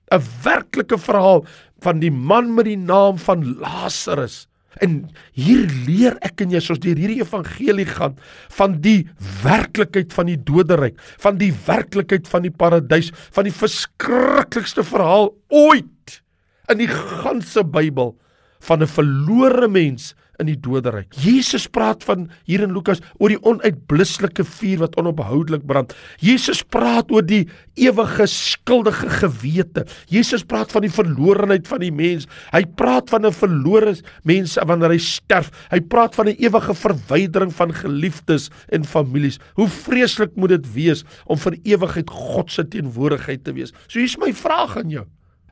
'n 0.09 0.23
Werklike 0.45 0.97
verhaal 0.99 1.45
van 1.85 1.99
die 2.01 2.11
man 2.11 2.55
met 2.55 2.65
die 2.65 2.79
naam 2.81 3.19
van 3.19 3.45
Lazarus. 3.61 4.47
En 4.81 5.11
hier 5.33 5.67
leer 5.87 6.17
ek 6.25 6.41
en 6.41 6.55
jy 6.55 6.61
soos 6.65 6.81
deur 6.81 6.97
hierdie 6.97 7.21
evangelie 7.21 7.87
gaan 7.89 8.17
van 8.57 8.79
die 8.81 9.09
werklikheid 9.43 10.13
van 10.13 10.31
die 10.31 10.39
doderyk, 10.39 10.97
van 11.21 11.37
die 11.37 11.53
werklikheid 11.67 12.29
van 12.29 12.47
die 12.47 12.55
paradys, 12.55 13.11
van 13.37 13.45
die 13.45 13.53
verskriklikste 13.53 14.85
verhaal 14.85 15.35
ooit 15.49 16.23
in 16.69 16.79
die 16.79 16.89
ganse 16.89 17.65
Bybel 17.65 18.15
van 18.61 18.83
'n 18.83 18.87
verlore 18.87 19.69
mens 19.69 20.15
in 20.39 20.49
die 20.51 20.59
doderyk. 20.59 21.13
Jesus 21.19 21.67
praat 21.71 22.05
van 22.07 22.29
hier 22.49 22.63
in 22.65 22.75
Lukas 22.75 23.03
oor 23.19 23.33
die 23.33 23.41
onuitblusselike 23.43 24.45
vuur 24.47 24.85
wat 24.85 24.97
onophoudelik 25.01 25.67
brand. 25.67 25.95
Jesus 26.23 26.63
praat 26.63 27.11
oor 27.15 27.27
die 27.27 27.45
ewige 27.79 28.27
skuldige 28.31 29.11
gewete. 29.21 29.85
Jesus 30.11 30.45
praat 30.47 30.73
van 30.75 30.87
die 30.87 30.93
verlorenheid 30.93 31.69
van 31.69 31.83
die 31.83 31.93
mens. 31.95 32.29
Hy 32.53 32.65
praat 32.79 33.11
van 33.11 33.27
'n 33.27 33.33
verlore 33.33 33.95
mens 34.25 34.59
wanneer 34.67 34.91
hy 34.91 34.99
sterf. 34.99 35.51
Hy 35.71 35.81
praat 35.81 36.15
van 36.15 36.29
'n 36.29 36.37
ewige 36.39 36.75
verwydering 36.75 37.53
van 37.53 37.73
geliefdes 37.73 38.51
en 38.69 38.85
families. 38.85 39.39
Hoe 39.55 39.69
vreeslik 39.69 40.37
moet 40.37 40.51
dit 40.51 40.73
wees 40.75 41.05
om 41.27 41.39
vir 41.39 41.57
ewigheid 41.65 42.11
God 42.11 42.51
se 42.51 42.69
teenwoordigheid 42.69 43.45
te 43.45 43.53
wees. 43.53 43.73
So 43.87 43.99
hier's 43.99 44.19
my 44.19 44.33
vraag 44.33 44.77
aan 44.77 44.91
jou. 44.91 45.07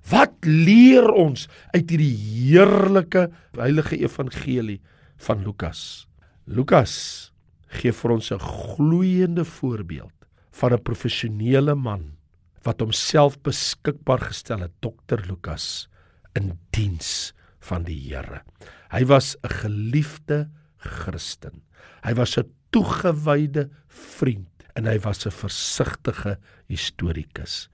Wat 0.07 0.45
leer 0.47 1.09
ons 1.11 1.49
uit 1.75 1.89
hierdie 1.91 2.15
heerlike 2.15 3.27
heilige 3.57 3.99
evangelie 3.99 4.79
van 5.27 5.43
Lukas? 5.43 6.07
Lukas 6.47 7.33
gee 7.81 7.91
vir 7.91 8.13
ons 8.15 8.31
'n 8.31 8.39
gloeiende 8.39 9.45
voorbeeld 9.45 10.15
van 10.53 10.73
'n 10.73 10.83
professionele 10.83 11.75
man 11.75 12.17
wat 12.63 12.81
homself 12.81 13.39
beskikbaar 13.43 14.21
gestel 14.31 14.61
het, 14.61 14.73
dokter 14.81 15.23
Lukas, 15.27 15.89
in 16.35 16.59
diens 16.71 17.33
van 17.61 17.85
die 17.85 17.99
Here. 17.99 18.43
Hy 18.91 19.05
was 19.05 19.37
'n 19.43 19.49
geliefde 19.49 20.51
Christen. 20.79 21.63
Hy 22.05 22.15
was 22.15 22.39
'n 22.39 22.51
toegewyde 22.71 23.71
vriend 23.89 24.49
en 24.77 24.87
hy 24.87 24.99
was 24.99 25.27
'n 25.27 25.31
versigtige 25.31 26.39
historikus. 26.69 27.69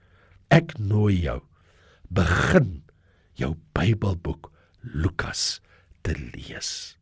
Ek 0.49 0.77
nooi 0.79 1.21
jou 1.21 1.41
begin 2.13 2.83
jou 3.39 3.55
Bybelboek 3.75 4.51
Lukas 4.93 5.61
te 6.05 6.15
lees. 6.15 6.97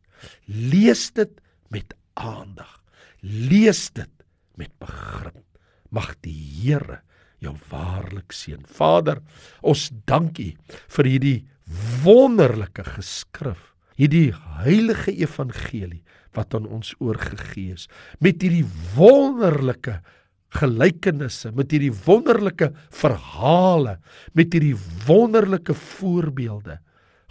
Lees 0.46 1.10
dit 1.16 1.32
met 1.72 1.94
aandag. 2.14 2.80
Lees 3.20 3.90
dit 3.94 4.12
met 4.58 4.72
begrip. 4.82 5.42
Mag 5.92 6.14
die 6.24 6.34
Here 6.34 7.02
jou 7.42 7.56
waarlik 7.70 8.32
seën. 8.32 8.62
Vader, 8.66 9.20
ons 9.60 9.90
dankie 10.08 10.54
vir 10.94 11.10
hierdie 11.10 11.38
wonderlike 12.02 12.84
geskrif, 12.96 13.72
hierdie 13.98 14.32
heilige 14.62 15.12
evangelie 15.14 16.02
wat 16.36 16.54
aan 16.56 16.66
ons 16.70 16.94
oorgegee 17.02 17.76
is 17.76 17.88
met 18.24 18.40
hierdie 18.42 18.66
wonderlike 18.96 19.98
gelykenisse, 20.52 21.52
met 21.56 21.72
hierdie 21.72 21.92
wonderlike 22.04 22.72
verhale, 22.92 23.98
met 24.36 24.52
hierdie 24.52 24.76
wonderlike 25.06 25.74
voorbeelde. 25.74 26.78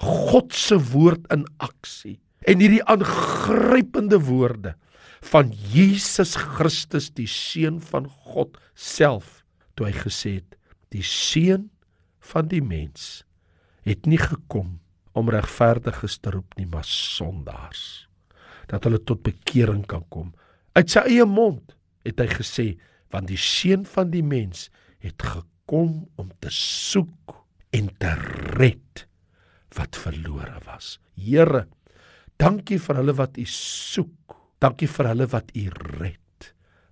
God 0.02 0.54
se 0.58 0.80
woord 0.92 1.28
in 1.34 1.46
aksie 1.62 2.18
en 2.50 2.62
hierdie 2.62 2.84
aangrypende 2.90 4.18
woorde 4.26 4.74
van 5.30 5.52
Jesus 5.54 6.34
Christus 6.36 7.12
die 7.14 7.30
seun 7.30 7.78
van 7.92 8.08
God 8.10 8.58
self 8.74 9.42
toe 9.78 9.88
hy 9.92 9.94
gesê 10.00 10.40
het 10.40 10.58
die 10.94 11.06
seun 11.06 11.70
van 12.32 12.50
die 12.50 12.64
mens 12.66 13.22
het 13.86 14.10
nie 14.10 14.20
gekom 14.22 14.80
om 15.18 15.30
regverdiges 15.30 16.18
te 16.24 16.34
roep 16.34 16.58
nie 16.58 16.66
maar 16.70 16.88
sondaars 16.88 18.08
dat 18.72 18.88
hulle 18.88 19.02
tot 19.06 19.22
bekering 19.26 19.86
kan 19.90 20.06
kom 20.10 20.32
uit 20.74 20.90
sy 20.90 21.06
eie 21.12 21.28
mond 21.30 21.76
het 22.08 22.22
hy 22.24 22.30
gesê 22.34 22.68
want 23.12 23.28
die 23.28 23.40
seun 23.40 23.86
van 23.86 24.12
die 24.12 24.24
mens 24.24 24.70
het 25.00 25.22
gekom 25.22 26.10
om 26.16 26.32
te 26.40 26.50
soek 26.50 27.36
en 27.72 27.90
te 27.98 28.16
red 28.58 29.08
wat 29.78 29.96
verlore 29.96 30.60
was 30.66 30.98
Here 31.16 31.68
dankie 32.42 32.80
vir 32.80 32.96
hulle 33.02 33.14
wat 33.16 33.38
u 33.38 33.46
soek 33.46 34.42
Dankie 34.62 34.90
vir 34.90 35.10
hulle 35.10 35.26
wat 35.32 35.50
U 35.58 35.64
red 35.98 36.18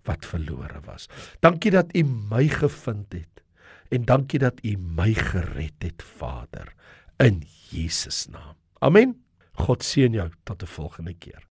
wat 0.07 0.25
verlore 0.25 0.79
was. 0.87 1.05
Dankie 1.43 1.71
dat 1.75 1.93
U 1.93 2.01
my 2.03 2.47
gevind 2.49 3.13
het 3.13 3.43
en 3.93 4.05
dankie 4.09 4.41
dat 4.41 4.61
U 4.65 4.75
my 4.77 5.11
gered 5.17 5.77
het, 5.81 6.01
Vader, 6.05 6.73
in 7.21 7.41
Jesus 7.69 8.25
naam. 8.29 8.57
Amen. 8.85 9.17
God 9.65 9.83
seën 9.83 10.13
jou 10.13 10.29
tot 10.45 10.63
'n 10.63 10.73
volgende 10.77 11.13
keer. 11.13 11.43